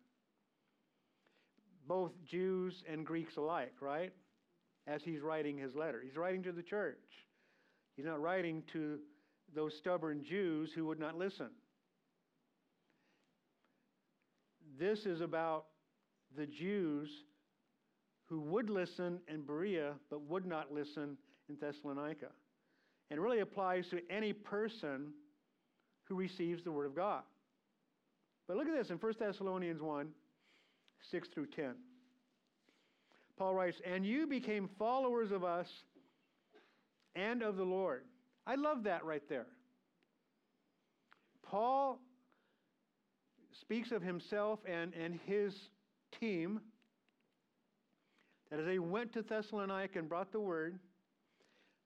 both 1.88 2.12
Jews 2.26 2.84
and 2.92 3.06
Greeks 3.06 3.38
alike, 3.38 3.74
right? 3.80 4.12
As 4.88 5.02
he's 5.04 5.22
writing 5.22 5.58
his 5.58 5.76
letter. 5.76 6.02
He's 6.04 6.18
writing 6.18 6.44
to 6.44 6.52
the 6.52 6.64
church. 6.64 6.98
He's 7.96 8.06
not 8.06 8.22
writing 8.22 8.64
to 8.74 9.00
those 9.54 9.74
stubborn 9.78 10.24
Jews 10.24 10.72
who 10.74 10.86
would 10.88 11.00
not 11.00 11.18
listen. 11.18 11.50
This 14.78 15.06
is 15.06 15.22
about 15.22 15.66
the 16.36 16.46
Jews 16.46 17.10
who 18.26 18.42
would 18.42 18.70
listen 18.70 19.20
in 19.28 19.44
Berea 19.44 19.94
but 20.10 20.22
would 20.24 20.46
not 20.46 20.74
listen 20.74 21.18
in 21.48 21.56
Thessalonica 21.62 22.28
and 23.12 23.20
really 23.20 23.40
applies 23.40 23.88
to 23.90 24.00
any 24.10 24.34
person 24.34 25.12
who 26.06 26.16
receives 26.16 26.64
the 26.64 26.72
Word 26.72 26.86
of 26.86 26.96
God. 26.96 27.24
But 28.48 28.58
look 28.58 28.68
at 28.68 28.76
this 28.76 28.90
in 28.90 28.98
1 28.98 29.14
Thessalonians 29.20 29.82
1 29.82 30.10
6 31.12 31.28
through 31.30 31.48
10. 31.48 31.76
Paul 33.38 33.54
writes, 33.54 33.78
And 33.86 34.06
you 34.06 34.28
became 34.28 34.70
followers 34.80 35.32
of 35.32 35.44
us 35.44 35.68
and 37.16 37.42
of 37.42 37.58
the 37.58 37.64
Lord. 37.64 38.04
I 38.48 38.56
love 38.56 38.84
that 38.84 39.04
right 39.04 39.24
there. 39.30 39.48
Paul 41.44 42.00
speaks 43.62 43.92
of 43.92 44.02
himself 44.02 44.60
and, 44.66 44.94
and 44.94 45.20
his 45.26 45.54
team 46.20 46.60
that 48.50 48.60
as 48.60 48.66
they 48.66 48.80
went 48.80 49.14
to 49.14 49.22
Thessalonica 49.22 50.00
and 50.00 50.10
brought 50.10 50.32
the 50.32 50.40
word, 50.40 50.80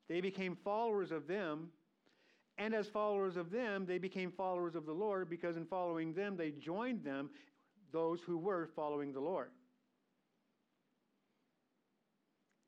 they 0.10 0.22
became 0.22 0.58
followers 0.64 1.12
of 1.12 1.28
them. 1.28 1.70
And 2.58 2.74
as 2.74 2.88
followers 2.88 3.38
of 3.38 3.52
them, 3.52 3.86
they 3.86 4.00
became 4.00 4.32
followers 4.32 4.76
of 4.76 4.86
the 4.86 4.92
Lord 4.92 5.30
because 5.30 5.56
in 5.56 5.66
following 5.66 6.14
them, 6.14 6.36
they 6.36 6.52
joined 6.52 7.06
them, 7.06 7.30
those 7.94 8.20
who 8.26 8.38
were 8.38 8.70
following 8.76 9.14
the 9.14 9.22
Lord. 9.22 9.52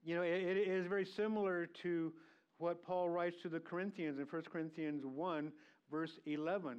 You 0.03 0.15
know, 0.15 0.21
it, 0.21 0.43
it 0.43 0.67
is 0.67 0.87
very 0.87 1.05
similar 1.05 1.67
to 1.83 2.13
what 2.57 2.83
Paul 2.83 3.09
writes 3.09 3.35
to 3.41 3.49
the 3.49 3.59
Corinthians 3.59 4.17
in 4.19 4.25
1 4.25 4.43
Corinthians 4.51 5.03
1, 5.05 5.51
verse 5.91 6.19
11, 6.25 6.77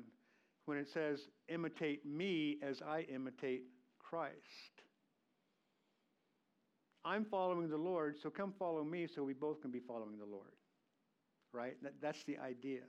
when 0.64 0.78
it 0.78 0.88
says, 0.94 1.18
Imitate 1.48 2.06
me 2.06 2.58
as 2.62 2.80
I 2.82 3.00
imitate 3.12 3.64
Christ. 3.98 4.32
I'm 7.04 7.24
following 7.24 7.68
the 7.68 7.76
Lord, 7.76 8.16
so 8.22 8.30
come 8.30 8.52
follow 8.58 8.84
me 8.84 9.08
so 9.12 9.24
we 9.24 9.32
both 9.32 9.60
can 9.60 9.70
be 9.70 9.80
following 9.80 10.18
the 10.18 10.24
Lord. 10.24 10.52
Right? 11.52 11.76
That, 11.82 11.94
that's 12.00 12.22
the 12.24 12.38
idea. 12.38 12.80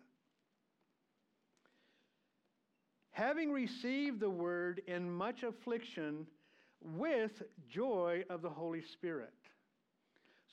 Having 3.12 3.52
received 3.52 4.20
the 4.20 4.30
word 4.30 4.82
in 4.88 5.12
much 5.12 5.44
affliction 5.44 6.26
with 6.82 7.42
joy 7.70 8.24
of 8.30 8.42
the 8.42 8.50
Holy 8.50 8.82
Spirit. 8.82 9.34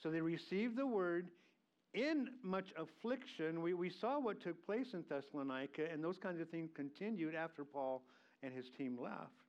So 0.01 0.09
they 0.09 0.21
received 0.21 0.77
the 0.77 0.85
word 0.85 1.27
in 1.93 2.29
much 2.43 2.69
affliction. 2.77 3.61
We, 3.61 3.73
we 3.73 3.89
saw 3.89 4.19
what 4.19 4.41
took 4.41 4.65
place 4.65 4.93
in 4.93 5.03
Thessalonica, 5.07 5.91
and 5.91 6.03
those 6.03 6.17
kinds 6.17 6.39
of 6.41 6.49
things 6.49 6.69
continued 6.73 7.35
after 7.35 7.63
Paul 7.63 8.03
and 8.43 8.53
his 8.53 8.69
team 8.77 8.97
left 9.01 9.40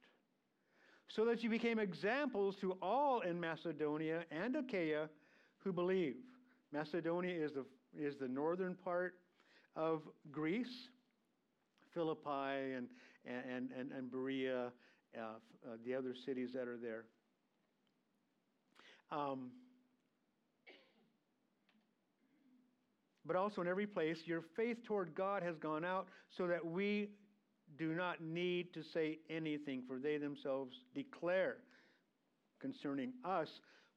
so 1.09 1.25
that 1.27 1.43
you 1.43 1.51
became 1.51 1.79
examples 1.79 2.57
to 2.61 2.73
all 2.81 3.21
in 3.21 3.39
Macedonia 3.39 4.25
and 4.31 4.57
Achaia 4.57 5.09
who 5.59 5.73
believe. 5.73 6.17
Macedonia 6.73 7.35
is 7.35 7.53
the, 7.53 7.65
is 7.99 8.17
the 8.17 8.29
northern 8.29 8.75
part 8.75 9.15
of 9.77 10.03
Greece, 10.31 10.89
Philippi 11.93 12.75
and, 12.77 12.89
and, 13.27 13.71
and, 13.79 13.93
and 13.93 14.11
Berea, 14.11 14.73
uh, 15.17 15.21
uh, 15.21 15.77
the 15.85 15.95
other 15.95 16.15
cities 16.25 16.51
that 16.55 16.67
are 16.67 16.79
there. 16.79 17.05
Um, 19.11 19.51
but 23.27 23.37
also 23.37 23.61
in 23.61 23.69
every 23.69 23.87
place, 23.87 24.19
your 24.25 24.43
faith 24.57 24.79
toward 24.85 25.15
God 25.15 25.43
has 25.43 25.57
gone 25.59 25.85
out 25.85 26.09
so 26.37 26.47
that 26.47 26.65
we 26.65 27.11
do 27.79 27.95
not 27.95 28.21
need 28.21 28.73
to 28.75 28.83
say 28.83 29.19
anything, 29.31 29.83
for 29.87 29.99
they 29.99 30.19
themselves 30.19 30.77
declare 30.95 31.59
concerning 32.61 33.13
us 33.25 33.49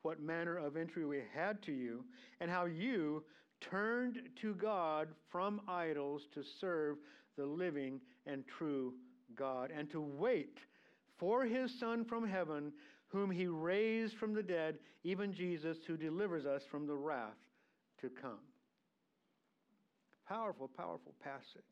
what 0.01 0.21
manner 0.21 0.57
of 0.57 0.77
entry 0.77 1.05
we 1.05 1.21
had 1.33 1.61
to 1.63 1.71
you, 1.71 2.03
and 2.39 2.49
how 2.49 2.65
you 2.65 3.23
turned 3.61 4.19
to 4.41 4.53
God 4.55 5.07
from 5.31 5.61
idols 5.67 6.23
to 6.33 6.43
serve 6.59 6.97
the 7.37 7.45
living 7.45 7.99
and 8.25 8.43
true 8.47 8.93
God, 9.35 9.71
and 9.75 9.89
to 9.91 10.01
wait 10.01 10.59
for 11.17 11.45
his 11.45 11.79
Son 11.79 12.05
from 12.05 12.27
heaven, 12.27 12.71
whom 13.07 13.31
he 13.31 13.47
raised 13.47 14.15
from 14.17 14.33
the 14.33 14.43
dead, 14.43 14.77
even 15.03 15.33
Jesus, 15.33 15.77
who 15.87 15.97
delivers 15.97 16.45
us 16.45 16.63
from 16.69 16.85
the 16.85 16.95
wrath 16.95 17.37
to 18.01 18.09
come. 18.09 18.39
Powerful, 20.27 20.67
powerful 20.67 21.13
passage. 21.23 21.63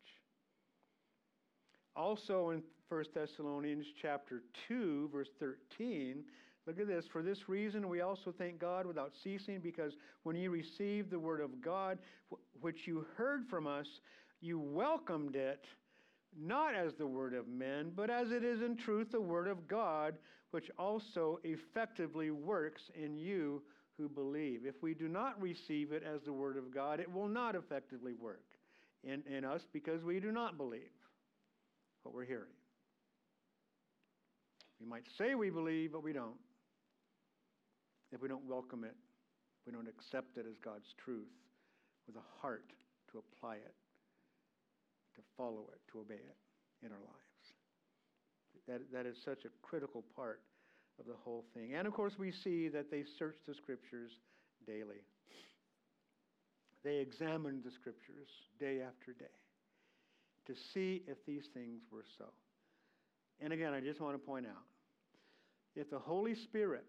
Also 1.96 2.50
in 2.50 2.64
1 2.90 3.06
Thessalonians 3.14 3.86
chapter 4.02 4.44
2 4.68 5.10
verse 5.12 5.30
13, 5.40 6.24
look 6.66 6.80
at 6.80 6.88
this, 6.88 7.06
for 7.12 7.22
this 7.22 7.48
reason 7.48 7.88
we 7.90 8.02
also 8.02 8.34
thank 8.38 8.60
God 8.60 8.86
without 8.86 9.12
ceasing 9.24 9.60
because 9.60 9.94
when 10.24 10.36
you 10.36 10.52
received 10.52 11.12
the 11.12 11.20
word 11.20 11.42
of 11.42 11.62
God 11.62 12.00
which 12.62 12.88
you 12.88 13.06
heard 13.16 13.46
from 13.50 13.68
us, 13.68 13.88
you 14.42 14.60
welcomed 14.60 15.36
it 15.36 15.66
not 16.40 16.74
as 16.74 16.94
the 16.96 17.06
word 17.06 17.34
of 17.34 17.48
men, 17.48 17.92
but 17.96 18.10
as 18.10 18.32
it 18.32 18.44
is 18.44 18.62
in 18.62 18.76
truth 18.76 19.12
the 19.12 19.22
word 19.22 19.48
of 19.48 19.68
God, 19.68 20.16
which 20.52 20.72
also 20.78 21.40
effectively 21.44 22.32
works 22.32 22.82
in 22.96 23.16
you 23.16 23.62
who 23.98 24.10
believe. 24.10 24.62
If 24.66 24.82
we 24.82 24.94
do 24.94 25.08
not 25.08 25.40
receive 25.42 25.92
it 25.92 26.04
as 26.04 26.22
the 26.24 26.34
word 26.34 26.58
of 26.58 26.74
God, 26.74 27.00
it 27.00 27.12
will 27.12 27.28
not 27.28 27.56
effectively 27.56 28.14
work 28.14 28.44
in, 29.04 29.22
in 29.32 29.46
us 29.46 29.62
because 29.72 30.04
we 30.04 30.20
do 30.20 30.32
not 30.32 30.58
believe 30.58 30.90
what 32.04 32.14
we're 32.14 32.26
hearing. 32.26 32.54
We 34.80 34.88
might 34.88 35.06
say 35.18 35.36
we 35.36 35.50
believe, 35.50 35.92
but 35.92 36.04
we 36.04 36.14
don't. 36.14 36.36
If 38.12 38.22
we 38.22 38.28
don't 38.28 38.46
welcome 38.46 38.84
it, 38.84 38.96
we 39.66 39.72
don't 39.72 39.88
accept 39.88 40.38
it 40.38 40.46
as 40.48 40.58
God's 40.64 40.94
truth 41.04 41.32
with 42.06 42.16
a 42.16 42.42
heart 42.42 42.72
to 43.12 43.20
apply 43.20 43.56
it 43.56 43.74
to 45.16 45.22
follow 45.38 45.70
it, 45.74 45.80
to 45.92 46.00
obey 46.00 46.16
it 46.16 46.38
in 46.86 46.92
our 46.92 47.00
lives. 47.00 47.44
That, 48.68 48.82
that 48.94 49.06
is 49.06 49.18
such 49.24 49.46
a 49.46 49.50
critical 49.62 50.04
part 50.16 50.42
of 51.00 51.06
the 51.06 51.16
whole 51.24 51.46
thing. 51.54 51.74
And 51.74 51.88
of 51.88 51.94
course, 51.94 52.14
we 52.18 52.32
see 52.32 52.70
that 52.70 52.90
they 52.90 53.04
searched 53.18 53.46
the 53.48 53.54
scriptures 53.54 54.12
daily. 54.66 55.04
They 56.84 56.98
examined 56.98 57.64
the 57.64 57.72
scriptures 57.72 58.30
day 58.60 58.82
after 58.82 59.14
day 59.14 59.43
to 60.48 60.54
see 60.74 61.04
if 61.08 61.18
these 61.26 61.46
things 61.54 61.82
were 61.92 62.06
so. 62.18 62.26
And 63.40 63.54
again, 63.54 63.74
I 63.74 63.80
just 63.80 64.00
want 64.00 64.16
to 64.16 64.20
point 64.20 64.46
out 64.46 64.64
if 65.76 65.90
the 65.90 66.00
Holy 66.00 66.36
Spirit, 66.36 66.86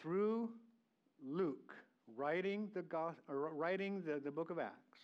through 0.00 0.50
Luke, 1.26 1.74
writing 2.16 2.68
the, 2.74 2.84
uh, 2.96 3.12
writing 3.32 4.02
the, 4.06 4.20
the 4.22 4.30
book 4.30 4.50
of 4.50 4.58
Acts, 4.58 4.98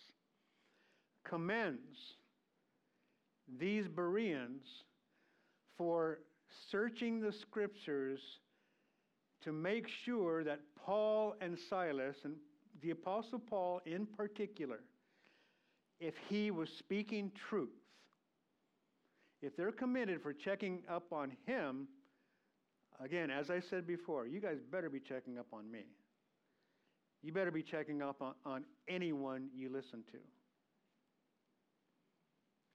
commends 1.23 2.15
these 3.59 3.87
Bereans 3.87 4.63
for 5.77 6.19
searching 6.71 7.19
the 7.19 7.31
scriptures 7.31 8.19
to 9.43 9.51
make 9.51 9.87
sure 10.05 10.43
that 10.43 10.59
Paul 10.85 11.35
and 11.41 11.57
Silas, 11.69 12.15
and 12.23 12.35
the 12.81 12.91
Apostle 12.91 13.39
Paul 13.39 13.81
in 13.85 14.05
particular, 14.05 14.79
if 15.99 16.13
he 16.29 16.51
was 16.51 16.69
speaking 16.79 17.31
truth, 17.49 17.69
if 19.41 19.55
they're 19.55 19.71
committed 19.71 20.21
for 20.21 20.33
checking 20.33 20.81
up 20.89 21.11
on 21.11 21.31
him, 21.45 21.87
again, 23.03 23.29
as 23.29 23.49
I 23.49 23.59
said 23.59 23.85
before, 23.85 24.27
you 24.27 24.39
guys 24.39 24.57
better 24.71 24.89
be 24.89 24.99
checking 24.99 25.37
up 25.37 25.47
on 25.53 25.69
me 25.69 25.85
you 27.25 27.33
better 27.33 27.49
be 27.49 27.63
checking 27.63 28.03
up 28.03 28.21
on, 28.21 28.35
on 28.45 28.63
anyone 28.87 29.49
you 29.55 29.67
listen 29.67 30.03
to. 30.11 30.19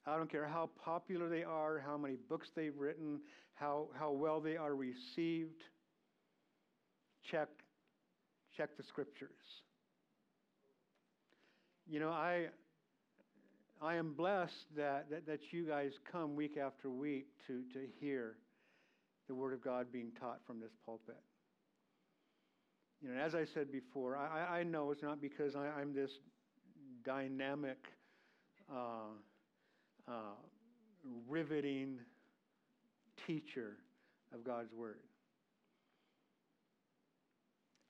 I 0.04 0.16
don't 0.16 0.30
care 0.30 0.46
how 0.46 0.70
popular 0.84 1.28
they 1.28 1.44
are, 1.44 1.78
how 1.78 1.96
many 1.96 2.16
books 2.28 2.48
they've 2.56 2.76
written, 2.76 3.20
how, 3.54 3.86
how 3.96 4.10
well 4.10 4.40
they 4.40 4.56
are 4.56 4.74
received. 4.74 5.62
Check, 7.30 7.48
check 8.56 8.76
the 8.76 8.82
scriptures. 8.82 9.30
You 11.88 12.00
know, 12.00 12.10
I, 12.10 12.46
I 13.82 13.94
am 13.94 14.12
blessed 14.12 14.66
that, 14.76 15.08
that, 15.10 15.26
that 15.26 15.52
you 15.52 15.64
guys 15.64 15.92
come 16.10 16.36
week 16.36 16.58
after 16.58 16.90
week 16.90 17.28
to, 17.46 17.62
to 17.72 17.86
hear 17.98 18.36
the 19.26 19.34
Word 19.34 19.54
of 19.54 19.64
God 19.64 19.86
being 19.90 20.12
taught 20.20 20.40
from 20.46 20.60
this 20.60 20.72
pulpit. 20.84 21.16
You 23.00 23.08
know, 23.08 23.18
as 23.18 23.34
I 23.34 23.46
said 23.46 23.72
before, 23.72 24.18
I, 24.18 24.58
I 24.58 24.62
know 24.64 24.90
it's 24.90 25.02
not 25.02 25.22
because 25.22 25.56
I, 25.56 25.80
am 25.80 25.94
this 25.94 26.10
dynamic, 27.04 27.78
uh, 28.70 29.14
uh, 30.06 30.12
riveting 31.26 32.00
teacher 33.26 33.76
of 34.34 34.44
God's 34.44 34.74
Word. 34.74 35.00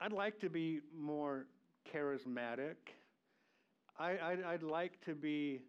I'd 0.01 0.13
like 0.13 0.39
to 0.41 0.49
be 0.49 0.81
more 0.97 1.47
charismatic. 1.93 2.77
I, 3.99 4.37
I'd 4.47 4.63
like 4.63 4.93
to 5.07 5.17
be 5.17 5.63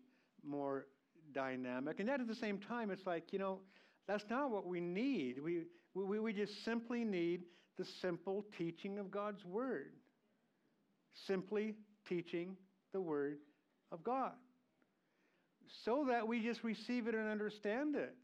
more 0.47 0.87
dynamic. 1.33 1.99
And 1.99 2.07
yet 2.07 2.19
at 2.19 2.27
the 2.27 2.35
same 2.35 2.57
time, 2.57 2.91
it's 2.91 3.05
like, 3.05 3.31
you 3.31 3.39
know, 3.39 3.59
that's 4.07 4.25
not 4.29 4.51
what 4.51 4.65
we 4.65 4.79
need. 4.79 5.41
We, 5.41 5.63
we, 5.93 6.19
we 6.19 6.33
just 6.33 6.63
simply 6.65 7.03
need 7.03 7.41
the 7.77 7.85
simple 8.01 8.45
teaching 8.57 8.99
of 8.99 9.11
God's 9.11 9.45
Word. 9.45 9.93
Simply 11.27 11.75
teaching 12.07 12.55
the 12.93 13.01
Word 13.01 13.37
of 13.91 14.03
God. 14.03 14.33
So 15.85 16.05
that 16.09 16.27
we 16.27 16.41
just 16.41 16.63
receive 16.63 17.07
it 17.07 17.15
and 17.15 17.29
understand 17.29 17.95
it. 17.95 18.17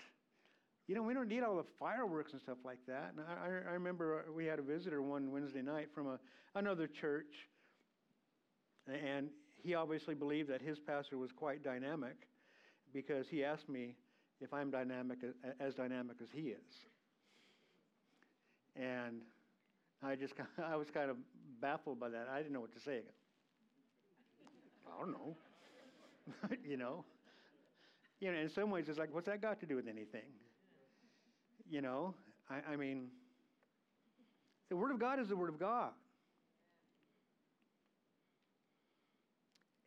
You 0.88 0.95
know, 0.95 1.03
we 1.03 1.13
don't 1.13 1.28
need 1.28 1.43
all 1.43 1.57
the 1.57 1.65
fireworks 1.80 2.32
and 2.32 2.41
stuff 2.41 2.57
like 2.63 2.80
that. 2.88 3.13
And 3.18 3.26
I, 3.28 3.70
I 3.70 3.74
remember 3.74 4.26
uh, 4.28 4.32
we 4.32 4.45
had 4.45 4.59
a 4.59 4.61
visitor 4.61 5.01
one 5.01 5.32
Wednesday 5.32 5.61
night 5.61 5.89
from 5.93 6.07
a, 6.07 6.20
another 6.55 6.88
church, 6.88 7.34
and 8.88 9.28
he 9.68 9.76
obviously 9.76 10.15
believed 10.15 10.49
that 10.49 10.61
his 10.61 10.80
pastor 10.80 11.18
was 11.18 11.34
quite 11.34 11.61
dynamic 11.61 12.15
because 12.93 13.28
he 13.28 13.43
asked 13.43 13.68
me 13.68 13.95
if 14.39 14.53
I'm 14.53 14.72
dynamic 14.72 15.18
as 15.59 15.76
dynamic 15.76 16.15
as 16.24 16.30
he 16.32 16.51
is. 16.51 16.86
And 18.78 19.24
I 20.01 20.15
just 20.15 20.36
I 20.65 20.78
was 20.78 20.89
kind 20.89 21.11
of 21.11 21.18
baffled 21.59 21.99
by 21.99 22.07
that. 22.07 22.30
I 22.32 22.38
didn't 22.38 22.53
know 22.53 22.61
what 22.61 22.74
to 22.76 22.80
say. 22.80 23.01
I 24.88 24.99
don't 24.99 25.11
know. 25.11 25.36
you 26.65 26.78
know. 26.78 27.03
You 28.22 28.32
know, 28.32 28.39
in 28.39 28.49
some 28.49 28.72
ways 28.72 28.86
it's 28.88 28.97
like, 28.97 29.13
what's 29.13 29.28
that 29.28 29.41
got 29.41 29.59
to 29.59 29.65
do 29.65 29.76
with 29.76 29.89
anything? 29.89 30.32
You 31.70 31.82
know, 31.82 32.15
I, 32.49 32.74
I 32.74 32.76
mean, 32.78 33.07
the 34.70 34.78
Word 34.78 34.91
of 34.91 34.99
God 34.99 35.20
is 35.20 35.28
the 35.28 35.36
Word 35.36 35.49
of 35.49 35.59
God. 35.59 35.91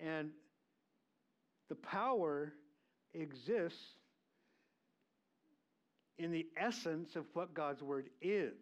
And 0.05 0.31
the 1.69 1.75
power 1.75 2.53
exists 3.15 3.79
in 6.19 6.33
the 6.33 6.47
essence 6.57 7.17
of 7.17 7.25
what 7.35 7.55
God's 7.55 7.83
Word 7.83 8.11
is 8.21 8.55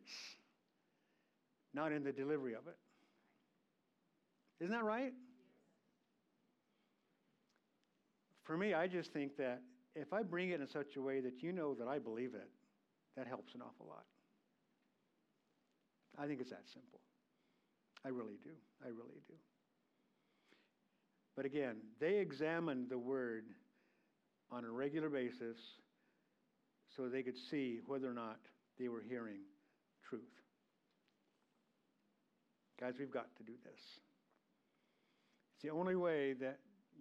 not 1.75 1.93
in 1.93 2.03
the 2.03 2.13
delivery 2.13 2.55
of 2.55 2.67
it. 2.67 2.77
Isn't 4.61 4.73
that 4.73 4.85
right? 4.85 5.13
For 8.45 8.57
me, 8.57 8.75
I 8.75 8.87
just 8.87 9.13
think 9.13 9.37
that 9.37 9.61
if 9.95 10.13
I 10.13 10.23
bring 10.23 10.51
it 10.51 10.61
in 10.61 10.67
such 10.67 10.97
a 10.97 11.03
way 11.03 11.21
that 11.21 11.43
you 11.43 11.53
know 11.53 11.75
that 11.75 11.87
I 11.87 11.99
believe 11.99 12.35
it, 12.35 12.49
that 13.17 13.27
helps 13.27 13.55
an 13.55 13.61
awful 13.61 13.87
lot. 13.87 14.05
I 16.19 16.27
think 16.27 16.41
it's 16.41 16.51
that 16.51 16.65
simple. 16.73 17.01
I 18.05 18.09
really 18.09 18.39
do. 18.43 18.51
I 18.85 18.89
really 18.89 19.21
do. 19.29 19.35
But 21.39 21.47
again, 21.47 21.77
they 22.01 22.17
examined 22.17 22.89
the 22.91 22.99
word 22.99 23.45
on 24.51 24.65
a 24.65 24.71
regular 24.73 25.09
basis 25.09 25.57
so 26.97 27.09
they 27.09 27.23
could 27.23 27.37
see 27.49 27.79
whether 27.87 28.11
or 28.11 28.13
not 28.13 28.41
they 28.77 28.89
were 28.89 29.05
hearing 29.09 29.43
truth. 30.11 30.23
Guys, 32.81 32.95
we've 32.99 33.13
got 33.13 33.29
to 33.37 33.45
do 33.45 33.53
this. 33.63 33.81
It's 35.55 35.63
the 35.63 35.71
only 35.71 35.95
way 35.95 36.33
that 36.41 36.59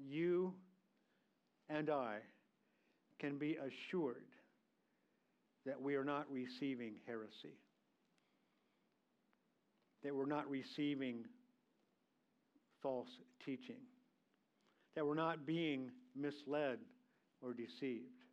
you 0.07 0.53
and 1.67 1.89
I 1.89 2.17
can 3.17 3.39
be 3.39 3.55
assured 3.55 4.27
that 5.65 5.81
we 5.81 5.95
are 5.95 6.05
not 6.05 6.27
receiving 6.31 6.93
heresy, 7.07 7.57
that 10.03 10.13
we're 10.13 10.27
not 10.27 10.47
receiving 10.47 11.25
false 12.83 13.09
teaching, 13.43 13.77
that 14.97 15.05
we're 15.05 15.13
not 15.13 15.45
being 15.45 15.91
misled 16.15 16.79
or 17.43 17.53
deceived, 17.53 18.25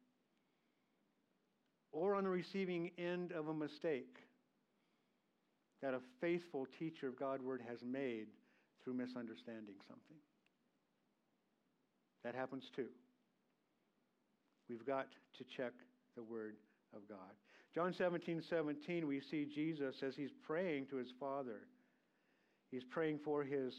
or 1.93 2.15
on 2.15 2.25
the 2.25 2.31
receiving 2.31 2.91
end 2.97 3.33
of 3.33 3.49
a 3.49 3.53
mistake 3.55 4.17
that 5.83 5.93
a 5.93 6.01
faithful 6.23 6.67
teacher 6.79 7.07
of 7.07 7.19
God's 7.19 7.43
word 7.43 7.61
has 7.69 7.81
made 7.85 8.29
through 8.83 8.95
misunderstanding 8.95 9.75
something. 9.87 10.17
That 12.25 12.35
happens 12.35 12.65
too. 12.75 12.89
We've 14.71 14.87
got 14.87 15.09
to 15.37 15.45
check 15.45 15.75
the 16.17 16.23
word 16.23 16.57
of 16.97 17.07
God. 17.07 17.19
John 17.75 17.93
17, 17.93 18.43
17, 18.49 19.07
we 19.07 19.21
see 19.21 19.47
Jesus 19.55 19.97
as 20.03 20.17
he's 20.17 20.33
praying 20.47 20.87
to 20.87 20.97
his 20.97 21.13
Father. 21.21 21.61
He's 22.71 22.85
praying 22.85 23.19
for 23.23 23.45
his 23.45 23.75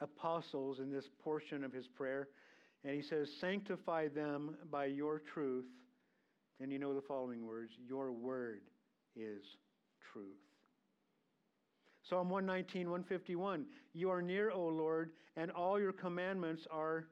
apostles 0.00 0.78
in 0.78 0.90
this 0.90 1.08
portion 1.22 1.64
of 1.64 1.72
his 1.72 1.86
prayer. 1.86 2.28
And 2.84 2.94
he 2.94 3.02
says, 3.02 3.28
Sanctify 3.40 4.08
them 4.08 4.56
by 4.70 4.86
your 4.86 5.20
truth. 5.32 5.66
And 6.60 6.70
you 6.72 6.78
know 6.78 6.94
the 6.94 7.02
following 7.02 7.46
words 7.46 7.72
Your 7.86 8.12
word 8.12 8.62
is 9.16 9.42
truth. 10.12 10.36
Psalm 12.08 12.30
119, 12.30 12.90
151. 12.90 13.66
You 13.92 14.10
are 14.10 14.22
near, 14.22 14.50
O 14.50 14.66
Lord, 14.66 15.10
and 15.36 15.50
all 15.50 15.78
your 15.78 15.92
commandments 15.92 16.66
are 16.70 17.06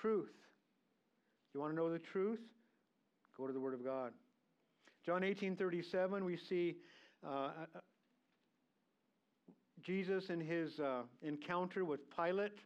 truth. 0.00 0.30
You 1.54 1.60
want 1.60 1.72
to 1.72 1.76
know 1.76 1.90
the 1.90 1.98
truth? 1.98 2.40
Go 3.36 3.46
to 3.46 3.52
the 3.52 3.60
Word 3.60 3.74
of 3.74 3.84
God. 3.84 4.12
John 5.04 5.22
18:37, 5.22 6.24
we 6.24 6.36
see 6.36 6.76
uh, 7.26 7.50
Jesus 9.86 10.30
in 10.30 10.40
his 10.40 10.80
uh, 10.80 11.02
encounter 11.22 11.84
with 11.84 12.00
Pilate. 12.14 12.58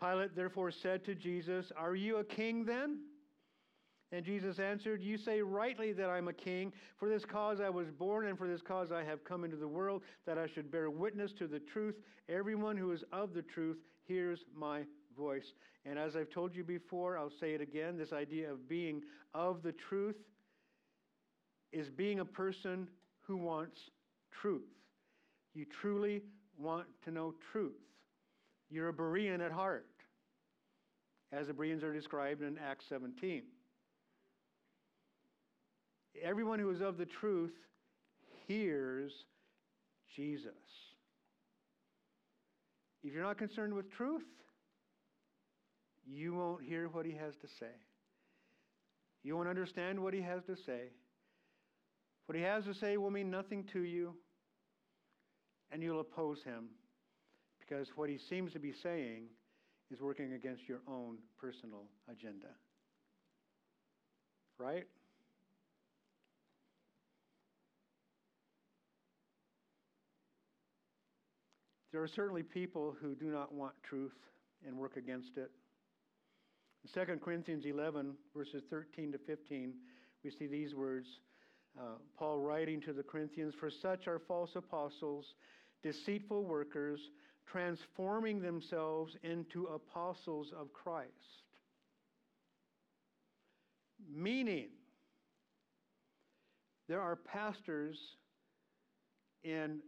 Pilate 0.00 0.34
therefore 0.34 0.72
said 0.72 1.04
to 1.04 1.14
Jesus, 1.14 1.70
Are 1.76 1.94
you 1.94 2.16
a 2.16 2.24
king 2.24 2.64
then? 2.64 2.98
And 4.10 4.24
Jesus 4.24 4.58
answered, 4.58 5.00
You 5.00 5.16
say 5.16 5.42
rightly 5.42 5.92
that 5.92 6.10
I'm 6.10 6.26
a 6.26 6.32
king. 6.32 6.72
For 6.98 7.08
this 7.08 7.24
cause 7.24 7.60
I 7.60 7.68
was 7.68 7.88
born, 7.90 8.26
and 8.26 8.36
for 8.36 8.48
this 8.48 8.62
cause 8.62 8.90
I 8.90 9.04
have 9.04 9.24
come 9.24 9.44
into 9.44 9.56
the 9.56 9.68
world, 9.68 10.02
that 10.26 10.38
I 10.38 10.48
should 10.48 10.72
bear 10.72 10.90
witness 10.90 11.32
to 11.38 11.46
the 11.46 11.60
truth. 11.60 11.94
Everyone 12.28 12.76
who 12.76 12.90
is 12.90 13.04
of 13.12 13.32
the 13.32 13.42
truth 13.42 13.78
hears 14.02 14.40
my 14.56 14.82
voice. 15.16 15.52
And 15.84 16.00
as 16.00 16.16
I've 16.16 16.30
told 16.30 16.54
you 16.56 16.64
before, 16.64 17.16
I'll 17.16 17.30
say 17.40 17.54
it 17.54 17.60
again 17.60 17.96
this 17.96 18.12
idea 18.12 18.50
of 18.50 18.68
being 18.68 19.02
of 19.34 19.62
the 19.62 19.72
truth 19.72 20.16
is 21.72 21.90
being 21.90 22.20
a 22.20 22.24
person 22.24 22.88
who 23.20 23.36
wants 23.36 23.78
truth. 24.40 24.64
You 25.56 25.64
truly 25.80 26.20
want 26.58 26.84
to 27.06 27.10
know 27.10 27.32
truth. 27.50 27.72
You're 28.68 28.90
a 28.90 28.92
Berean 28.92 29.42
at 29.42 29.50
heart, 29.50 29.86
as 31.32 31.46
the 31.46 31.54
Bereans 31.54 31.82
are 31.82 31.94
described 31.94 32.42
in 32.42 32.58
Acts 32.58 32.84
17. 32.90 33.42
Everyone 36.22 36.58
who 36.58 36.70
is 36.70 36.82
of 36.82 36.98
the 36.98 37.06
truth 37.06 37.54
hears 38.46 39.12
Jesus. 40.14 40.52
If 43.02 43.14
you're 43.14 43.22
not 43.22 43.38
concerned 43.38 43.72
with 43.72 43.90
truth, 43.90 44.26
you 46.06 46.34
won't 46.34 46.64
hear 46.64 46.88
what 46.88 47.06
he 47.06 47.12
has 47.12 47.34
to 47.36 47.48
say. 47.58 47.72
You 49.22 49.36
won't 49.36 49.48
understand 49.48 50.00
what 50.00 50.12
he 50.12 50.20
has 50.20 50.44
to 50.44 50.56
say. 50.66 50.90
What 52.26 52.36
he 52.36 52.42
has 52.42 52.64
to 52.64 52.74
say 52.74 52.98
will 52.98 53.10
mean 53.10 53.30
nothing 53.30 53.64
to 53.72 53.80
you, 53.80 54.16
and 55.70 55.82
you'll 55.82 56.00
oppose 56.00 56.42
him 56.42 56.68
because 57.58 57.88
what 57.96 58.08
he 58.08 58.18
seems 58.18 58.52
to 58.52 58.58
be 58.58 58.72
saying 58.82 59.24
is 59.90 60.00
working 60.00 60.32
against 60.34 60.68
your 60.68 60.80
own 60.88 61.18
personal 61.40 61.84
agenda. 62.10 62.48
Right? 64.58 64.86
There 71.92 72.02
are 72.02 72.08
certainly 72.08 72.42
people 72.42 72.94
who 73.00 73.14
do 73.14 73.26
not 73.26 73.54
want 73.54 73.72
truth 73.82 74.12
and 74.66 74.76
work 74.76 74.96
against 74.96 75.36
it. 75.36 75.50
In 76.84 77.06
2 77.06 77.16
Corinthians 77.16 77.64
11, 77.64 78.14
verses 78.34 78.62
13 78.68 79.12
to 79.12 79.18
15, 79.18 79.72
we 80.22 80.30
see 80.30 80.46
these 80.46 80.74
words 80.74 81.06
uh, 81.78 81.96
Paul 82.18 82.40
writing 82.40 82.80
to 82.82 82.92
the 82.92 83.02
Corinthians 83.02 83.54
For 83.58 83.70
such 83.70 84.08
are 84.08 84.18
false 84.18 84.50
apostles, 84.56 85.34
deceitful 85.82 86.44
workers, 86.44 87.00
transforming 87.50 88.40
themselves 88.40 89.16
into 89.22 89.66
apostles 89.66 90.52
of 90.58 90.72
Christ. 90.72 91.10
Meaning, 94.12 94.68
there 96.88 97.00
are 97.00 97.16
pastors 97.16 97.98
in 99.42 99.80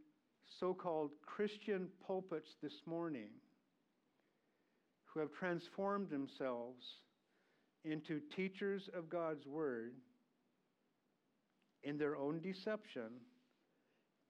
so 0.60 0.72
called 0.72 1.10
Christian 1.26 1.88
pulpits 2.06 2.48
this 2.62 2.80
morning 2.86 3.30
who 5.04 5.20
have 5.20 5.32
transformed 5.32 6.10
themselves 6.10 6.84
into 7.84 8.20
teachers 8.34 8.88
of 8.94 9.08
God's 9.08 9.46
Word 9.46 9.92
in 11.82 11.98
their 11.98 12.16
own 12.16 12.40
deception 12.40 13.10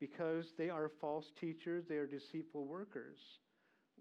because 0.01 0.47
they 0.57 0.71
are 0.71 0.91
false 1.01 1.27
teachers, 1.41 1.85
they 1.89 1.97
are 1.97 2.07
deceitful 2.07 2.65
workers, 2.65 3.19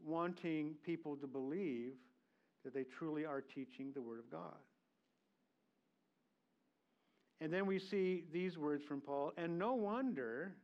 wanting 0.06 0.76
people 0.86 1.16
to 1.18 1.28
believe 1.28 1.94
that 2.64 2.74
they 2.74 2.84
truly 2.84 3.26
are 3.26 3.42
teaching 3.42 3.92
the 3.94 4.02
Word 4.02 4.20
of 4.20 4.30
God. 4.30 4.58
And 7.40 7.54
then 7.54 7.66
we 7.66 7.80
see 7.80 8.24
these 8.34 8.58
words 8.58 8.84
from 8.84 9.02
Paul, 9.02 9.32
and 9.38 9.60
no 9.60 9.74
wonder 9.74 10.56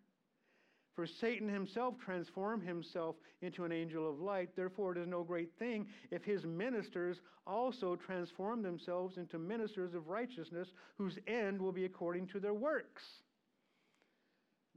for 0.96 1.08
Satan 1.08 1.50
himself 1.50 1.96
transformed 2.04 2.64
himself 2.64 3.16
into 3.42 3.64
an 3.64 3.72
angel 3.72 4.08
of 4.10 4.20
light. 4.20 4.56
Therefore, 4.56 4.92
it 4.92 5.00
is 5.00 5.08
no 5.08 5.24
great 5.24 5.50
thing 5.58 5.88
if 6.12 6.24
his 6.24 6.44
ministers 6.46 7.18
also 7.48 7.96
transform 7.96 8.62
themselves 8.62 9.18
into 9.18 9.40
ministers 9.40 9.94
of 9.96 10.08
righteousness, 10.08 10.68
whose 10.98 11.18
end 11.28 11.60
will 11.60 11.72
be 11.72 11.86
according 11.86 12.28
to 12.28 12.40
their 12.40 12.54
works. 12.54 13.04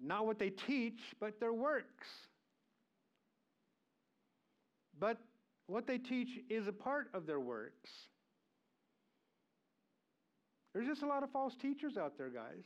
Not 0.03 0.27
what 0.27 0.39
they 0.39 0.51
teach, 0.51 1.01
but 1.21 1.41
their 1.41 1.53
works. 1.53 2.09
But 4.99 5.19
what 5.67 5.87
they 5.87 5.99
teach 5.99 6.29
is 6.49 6.69
a 6.69 6.73
part 6.73 7.09
of 7.15 7.27
their 7.27 7.41
works. 7.41 7.91
There's 10.75 10.87
just 10.87 11.03
a 11.03 11.07
lot 11.07 11.23
of 11.23 11.31
false 11.31 11.55
teachers 11.61 11.97
out 11.97 12.19
there, 12.19 12.29
guys. 12.29 12.65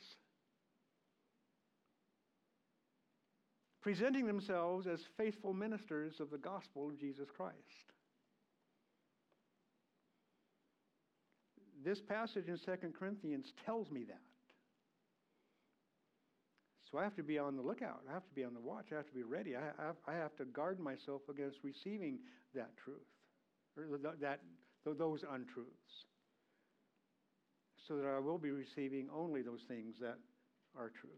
presenting 3.82 4.26
themselves 4.26 4.86
as 4.86 5.00
faithful 5.16 5.52
ministers 5.52 6.20
of 6.20 6.30
the 6.30 6.38
gospel 6.38 6.88
of 6.88 6.98
Jesus 6.98 7.28
Christ. 7.34 7.56
This 11.82 12.00
passage 12.00 12.48
in 12.48 12.58
2 12.58 12.92
Corinthians 12.98 13.52
tells 13.64 13.90
me 13.90 14.04
that. 14.04 14.20
So 16.90 16.98
I 16.98 17.04
have 17.04 17.14
to 17.16 17.22
be 17.22 17.38
on 17.38 17.56
the 17.56 17.62
lookout. 17.62 18.00
I 18.08 18.12
have 18.12 18.26
to 18.26 18.34
be 18.34 18.44
on 18.44 18.52
the 18.52 18.60
watch. 18.60 18.86
I 18.92 18.96
have 18.96 19.06
to 19.06 19.14
be 19.14 19.22
ready. 19.22 19.54
I 19.56 19.60
have, 19.60 19.96
I 20.08 20.14
have 20.14 20.36
to 20.36 20.44
guard 20.44 20.80
myself 20.80 21.22
against 21.30 21.58
receiving 21.62 22.18
that 22.54 22.70
truth, 22.84 22.98
or 23.76 23.98
that, 24.20 24.40
those 24.84 25.20
untruths, 25.22 26.06
so 27.86 27.96
that 27.96 28.06
I 28.06 28.18
will 28.18 28.38
be 28.38 28.50
receiving 28.50 29.08
only 29.14 29.42
those 29.42 29.60
things 29.68 29.94
that 30.00 30.18
are 30.76 30.90
truth. 31.00 31.12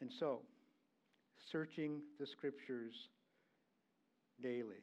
And 0.00 0.10
so, 0.18 0.40
searching 1.52 2.00
the 2.18 2.26
scriptures 2.26 2.94
daily. 4.42 4.82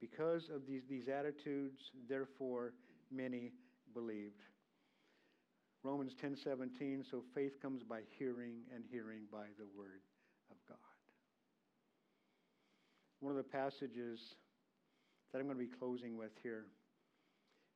Because 0.00 0.42
of 0.54 0.66
these, 0.68 0.82
these 0.88 1.08
attitudes, 1.08 1.78
therefore, 2.08 2.74
many 3.10 3.52
believed. 3.94 4.42
Romans 5.86 6.14
10:17 6.14 7.04
so 7.08 7.22
faith 7.32 7.60
comes 7.62 7.84
by 7.84 8.00
hearing 8.18 8.62
and 8.74 8.84
hearing 8.90 9.22
by 9.30 9.46
the 9.56 9.66
word 9.76 10.02
of 10.50 10.56
God. 10.68 10.76
One 13.20 13.30
of 13.30 13.36
the 13.36 13.44
passages 13.44 14.34
that 15.30 15.38
I'm 15.38 15.46
going 15.46 15.56
to 15.56 15.64
be 15.64 15.70
closing 15.78 16.16
with 16.16 16.32
here. 16.42 16.66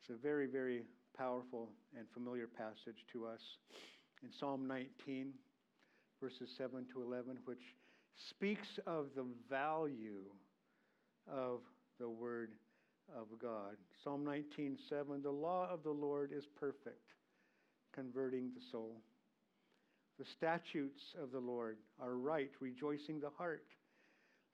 It's 0.01 0.11
a 0.11 0.21
very 0.21 0.47
very 0.47 0.83
powerful 1.17 1.71
and 1.97 2.07
familiar 2.13 2.49
passage 2.49 3.05
to 3.13 3.27
us 3.27 3.59
in 4.25 4.31
Psalm 4.33 4.67
19 4.67 5.33
verses 6.21 6.51
7 6.59 6.85
to 6.93 7.03
11, 7.03 7.39
which 7.45 7.77
speaks 8.29 8.79
of 8.87 9.07
the 9.15 9.25
value 9.49 10.25
of 11.27 11.61
the 11.99 12.09
Word 12.09 12.53
of 13.17 13.27
God. 13.41 13.77
Psalm 14.03 14.25
19:7 14.25 15.23
The 15.23 15.31
law 15.31 15.69
of 15.71 15.83
the 15.83 15.91
Lord 15.91 16.33
is 16.33 16.47
perfect, 16.47 17.10
converting 17.95 18.51
the 18.55 18.63
soul. 18.71 19.01
The 20.19 20.25
statutes 20.37 21.01
of 21.23 21.33
the 21.33 21.39
Lord 21.39 21.79
are 22.01 22.17
right, 22.17 22.51
rejoicing 22.61 23.21
the 23.21 23.31
heart. 23.31 23.65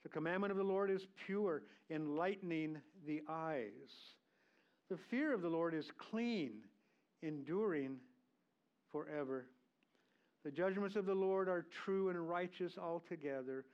The 0.05 0.09
commandment 0.09 0.53
of 0.53 0.57
the 0.57 0.63
Lord 0.63 0.91
is 0.91 1.03
pure, 1.27 1.63
enlightening 1.91 2.79
the 3.07 3.23
eyes. 3.29 3.91
The 4.89 4.99
fear 5.11 5.35
of 5.35 5.43
the 5.43 5.49
Lord 5.49 5.75
is 5.75 5.87
clean, 6.11 6.53
enduring 7.23 7.97
forever. 8.93 9.47
The 10.45 10.53
judgments 10.53 10.95
of 10.95 11.07
the 11.07 11.15
Lord 11.15 11.49
are 11.49 11.67
true 11.85 12.09
and 12.09 12.29
righteous 12.29 12.79
altogether. 12.79 13.65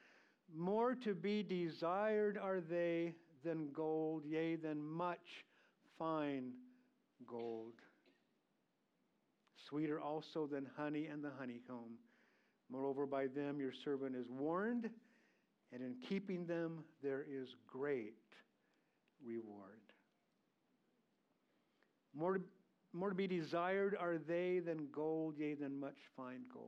More 0.56 0.94
to 1.04 1.14
be 1.14 1.42
desired 1.42 2.38
are 2.38 2.60
they 2.60 3.14
than 3.44 3.68
gold, 3.74 4.24
yea, 4.24 4.56
than 4.56 4.82
much 4.82 5.44
fine 5.98 6.52
gold. 7.26 7.74
Sweeter 9.72 9.98
also 9.98 10.46
than 10.46 10.68
honey 10.76 11.06
and 11.06 11.24
the 11.24 11.30
honeycomb. 11.38 11.96
Moreover, 12.70 13.06
by 13.06 13.26
them 13.26 13.58
your 13.58 13.72
servant 13.72 14.14
is 14.14 14.26
warned, 14.28 14.90
and 15.72 15.82
in 15.82 15.96
keeping 16.06 16.44
them 16.44 16.84
there 17.02 17.24
is 17.26 17.48
great 17.66 18.12
reward. 19.24 19.80
More 22.14 22.40
more 22.92 23.08
to 23.08 23.14
be 23.14 23.26
desired 23.26 23.96
are 23.98 24.18
they 24.18 24.58
than 24.58 24.88
gold, 24.92 25.38
yea, 25.38 25.54
than 25.54 25.80
much 25.80 25.96
fine 26.14 26.42
gold. 26.52 26.66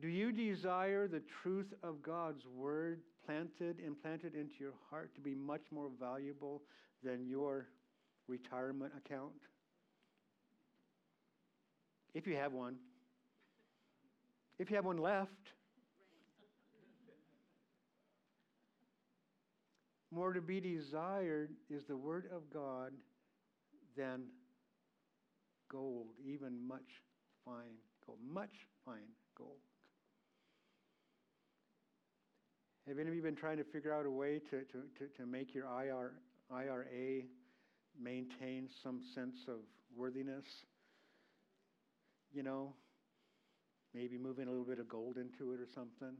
Do 0.00 0.08
you 0.08 0.32
desire 0.32 1.06
the 1.06 1.22
truth 1.42 1.74
of 1.82 2.02
God's 2.02 2.46
word 2.46 3.02
planted, 3.26 3.80
implanted 3.80 4.34
into 4.34 4.54
your 4.58 4.72
heart 4.88 5.14
to 5.16 5.20
be 5.20 5.34
much 5.34 5.64
more 5.70 5.90
valuable 6.00 6.62
than 7.02 7.26
your 7.26 7.68
retirement 8.26 8.94
account? 8.96 9.34
If 12.14 12.26
you 12.26 12.36
have 12.36 12.52
one. 12.52 12.76
If 14.58 14.70
you 14.70 14.76
have 14.76 14.84
one 14.84 14.98
left. 14.98 15.30
More 20.12 20.32
to 20.32 20.40
be 20.40 20.60
desired 20.60 21.50
is 21.68 21.84
the 21.84 21.96
Word 21.96 22.26
of 22.32 22.42
God 22.52 22.92
than 23.96 24.26
gold, 25.68 26.06
even 26.24 26.66
much 26.66 27.02
fine 27.44 27.74
gold. 28.06 28.18
Much 28.32 28.54
fine 28.84 29.10
gold. 29.36 29.58
Have 32.86 32.98
any 32.98 33.08
of 33.08 33.14
you 33.14 33.22
been 33.22 33.34
trying 33.34 33.56
to 33.56 33.64
figure 33.64 33.92
out 33.92 34.06
a 34.06 34.10
way 34.10 34.40
to, 34.50 34.60
to, 34.60 34.82
to, 34.98 35.08
to 35.16 35.26
make 35.26 35.54
your 35.54 35.64
IR, 35.64 36.12
IRA 36.50 37.22
maintain 38.00 38.68
some 38.82 39.00
sense 39.14 39.38
of 39.48 39.56
worthiness? 39.96 40.44
You 42.34 42.42
know, 42.42 42.74
maybe 43.94 44.18
moving 44.18 44.48
a 44.48 44.50
little 44.50 44.66
bit 44.66 44.80
of 44.80 44.88
gold 44.88 45.16
into 45.18 45.52
it 45.52 45.60
or 45.60 45.68
something. 45.72 46.16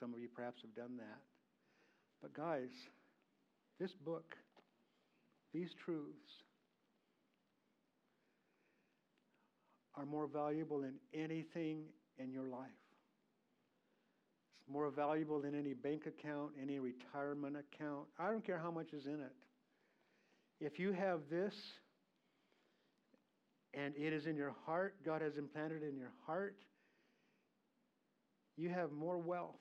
Some 0.00 0.14
of 0.14 0.20
you 0.20 0.28
perhaps 0.34 0.62
have 0.62 0.74
done 0.74 0.96
that. 0.96 1.20
But, 2.22 2.32
guys, 2.32 2.70
this 3.78 3.92
book, 3.92 4.34
these 5.52 5.68
truths, 5.84 6.30
are 9.94 10.06
more 10.06 10.26
valuable 10.26 10.80
than 10.80 10.94
anything 11.12 11.82
in 12.18 12.32
your 12.32 12.48
life. 12.48 12.70
It's 14.58 14.72
more 14.72 14.88
valuable 14.90 15.40
than 15.42 15.54
any 15.54 15.74
bank 15.74 16.06
account, 16.06 16.52
any 16.60 16.78
retirement 16.78 17.56
account. 17.56 18.06
I 18.18 18.30
don't 18.30 18.46
care 18.46 18.58
how 18.58 18.70
much 18.70 18.94
is 18.94 19.04
in 19.04 19.20
it. 19.20 19.34
If 20.58 20.78
you 20.78 20.92
have 20.92 21.20
this 21.30 21.54
and 23.74 23.94
it 23.96 24.12
is 24.12 24.26
in 24.26 24.36
your 24.36 24.54
heart, 24.66 24.96
God 25.04 25.22
has 25.22 25.36
implanted 25.36 25.82
in 25.82 25.96
your 25.96 26.12
heart, 26.26 26.56
you 28.56 28.68
have 28.68 28.92
more 28.92 29.18
wealth 29.18 29.56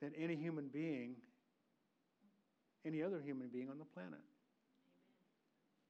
than 0.00 0.12
any 0.16 0.36
human 0.36 0.68
being, 0.68 1.16
any 2.86 3.02
other 3.02 3.20
human 3.24 3.48
being 3.48 3.68
on 3.68 3.78
the 3.78 3.84
planet. 3.84 4.20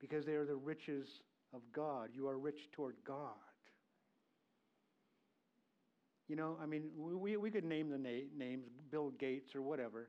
Because 0.01 0.27
they 0.27 0.33
are 0.33 0.45
the 0.45 0.57
riches 0.57 1.07
of 1.55 1.63
God. 1.73 2.11
You 2.13 2.29
are 2.29 2.37
rich 2.37 2.69
toward 2.73 2.97
God. 3.07 3.35
You 6.29 6.37
know, 6.37 6.57
I 6.63 6.67
mean, 6.67 6.91
we, 6.97 7.37
we 7.37 7.51
could 7.51 7.65
name 7.65 7.91
the 7.91 7.99
na- 7.99 8.29
names, 8.37 8.67
Bill 8.91 9.11
Gates 9.19 9.55
or 9.55 9.63
whatever. 9.63 10.09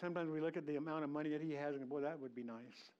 Sometimes 0.00 0.30
we 0.30 0.40
look 0.40 0.56
at 0.56 0.66
the 0.66 0.76
amount 0.76 1.04
of 1.04 1.10
money 1.10 1.30
that 1.30 1.40
he 1.40 1.52
has 1.52 1.74
and, 1.74 1.88
boy, 1.88 2.00
that 2.02 2.20
would 2.20 2.34
be 2.34 2.44
nice. 2.44 2.90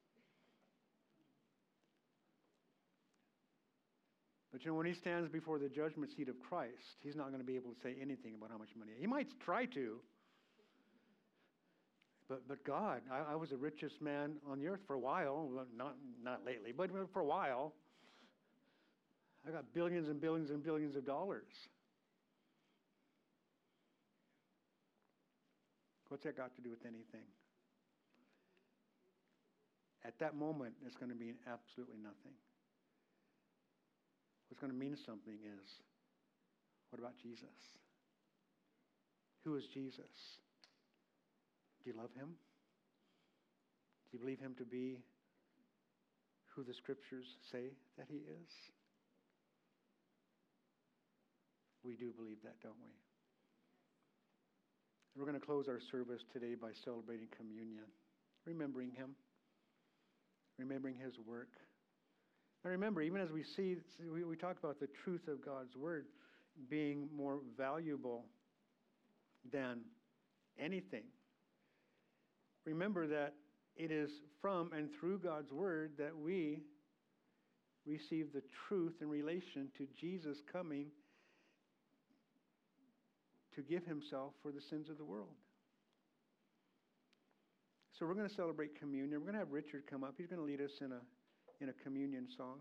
But 4.53 4.65
you 4.65 4.71
know, 4.71 4.77
when 4.77 4.87
he 4.87 4.95
stands 4.95 5.29
before 5.29 5.59
the 5.59 5.69
judgment 5.69 6.11
seat 6.17 6.29
of 6.29 6.35
Christ, 6.41 6.97
he's 7.01 7.15
not 7.15 7.29
going 7.29 7.41
to 7.41 7.47
be 7.47 7.55
able 7.55 7.71
to 7.71 7.81
say 7.81 7.95
anything 8.01 8.35
about 8.35 8.51
how 8.51 8.59
much 8.59 8.71
money. 8.77 8.93
He 8.99 9.07
might 9.07 9.29
try 9.41 9.67
to. 9.67 9.99
But, 12.29 12.49
but 12.49 12.65
God, 12.65 13.03
I, 13.11 13.33
I 13.33 13.35
was 13.37 13.51
the 13.51 13.57
richest 13.57 14.03
man 14.03 14.37
on 14.51 14.59
the 14.59 14.67
earth 14.67 14.81
for 14.87 14.95
a 14.95 14.99
while, 14.99 15.49
not, 15.77 15.97
not 16.23 16.45
lately, 16.45 16.73
but 16.77 16.91
for 17.13 17.21
a 17.21 17.25
while. 17.25 17.73
I 19.47 19.51
got 19.51 19.73
billions 19.73 20.09
and 20.09 20.21
billions 20.21 20.51
and 20.51 20.63
billions 20.63 20.97
of 20.97 21.07
dollars. 21.07 21.47
What's 26.09 26.25
that 26.25 26.37
got 26.37 26.55
to 26.57 26.63
do 26.63 26.71
with 26.71 26.85
anything? 26.85 27.27
At 30.05 30.19
that 30.21 30.35
moment, 30.35 30.75
it's 30.87 30.97
going 30.97 31.11
to 31.11 31.19
mean 31.19 31.35
absolutely 31.47 31.99
nothing. 31.99 32.33
What's 34.49 34.61
going 34.61 34.73
to 34.73 34.79
mean 34.79 34.97
something 34.97 35.37
is 35.45 35.69
what 36.91 36.99
about 36.99 37.19
Jesus? 37.21 37.77
Who 39.45 39.57
is 39.57 39.67
Jesus? 39.67 40.41
Do 41.85 41.91
you 41.91 41.97
love 41.97 42.11
him? 42.17 42.29
Do 44.11 44.17
you 44.17 44.19
believe 44.19 44.41
him 44.41 44.55
to 44.59 44.65
be 44.65 44.99
who 46.55 46.65
the 46.65 46.73
scriptures 46.73 47.27
say 47.53 47.77
that 47.99 48.07
he 48.09 48.17
is? 48.17 48.51
We 51.85 51.95
do 51.95 52.13
believe 52.17 52.39
that, 52.43 52.61
don't 52.63 52.81
we? 52.83 53.08
We're 55.19 55.25
going 55.27 55.41
to 55.41 55.45
close 55.45 55.67
our 55.67 55.81
service 55.91 56.23
today 56.33 56.55
by 56.55 56.69
celebrating 56.85 57.27
communion, 57.37 57.83
remembering 58.47 58.93
him, 58.93 59.17
remembering 60.61 60.95
his 60.95 61.15
work. 61.27 61.49
And 62.63 62.71
remember, 62.71 63.03
even 63.03 63.21
as 63.21 63.33
we 63.33 63.43
see, 63.43 63.79
we, 64.01 64.37
talk 64.37 64.59
about 64.63 64.79
the 64.79 64.87
truth 65.03 65.27
of 65.27 65.45
God's 65.45 65.75
word 65.75 66.07
being 66.71 67.09
more 67.17 67.41
valuable 67.57 68.27
than 69.51 69.81
anything. 70.57 71.05
Remember 72.65 73.09
that 73.09 73.35
it 73.75 73.91
is 73.91 74.11
from 74.41 74.73
and 74.73 74.89
through 75.01 75.19
God's 75.19 75.51
word 75.51 75.93
that 75.99 76.17
we 76.17 76.61
receive 77.85 78.33
the 78.33 78.43
truth 78.69 78.95
in 79.01 79.09
relation 79.09 79.67
to 79.79 79.89
Jesus 80.01 80.39
coming 80.53 80.87
to 83.59 83.63
give 83.63 83.85
himself 83.85 84.35
for 84.41 84.53
the 84.53 84.61
sins 84.71 84.89
of 84.89 84.99
the 84.99 85.05
world. 85.05 85.35
So 87.99 88.07
we're 88.07 88.15
going 88.15 88.29
to 88.29 88.35
celebrate 88.35 88.79
communion. 88.79 89.19
We're 89.19 89.27
going 89.27 89.35
to 89.35 89.41
have 89.41 89.51
Richard 89.51 89.83
come 89.91 90.05
up. 90.05 90.15
He's 90.17 90.29
going 90.29 90.39
to 90.39 90.47
lead 90.47 90.61
us 90.61 90.71
in 90.81 90.93
a, 90.93 91.01
in 91.61 91.69
a 91.69 91.73
communion 91.83 92.29
song. 92.37 92.59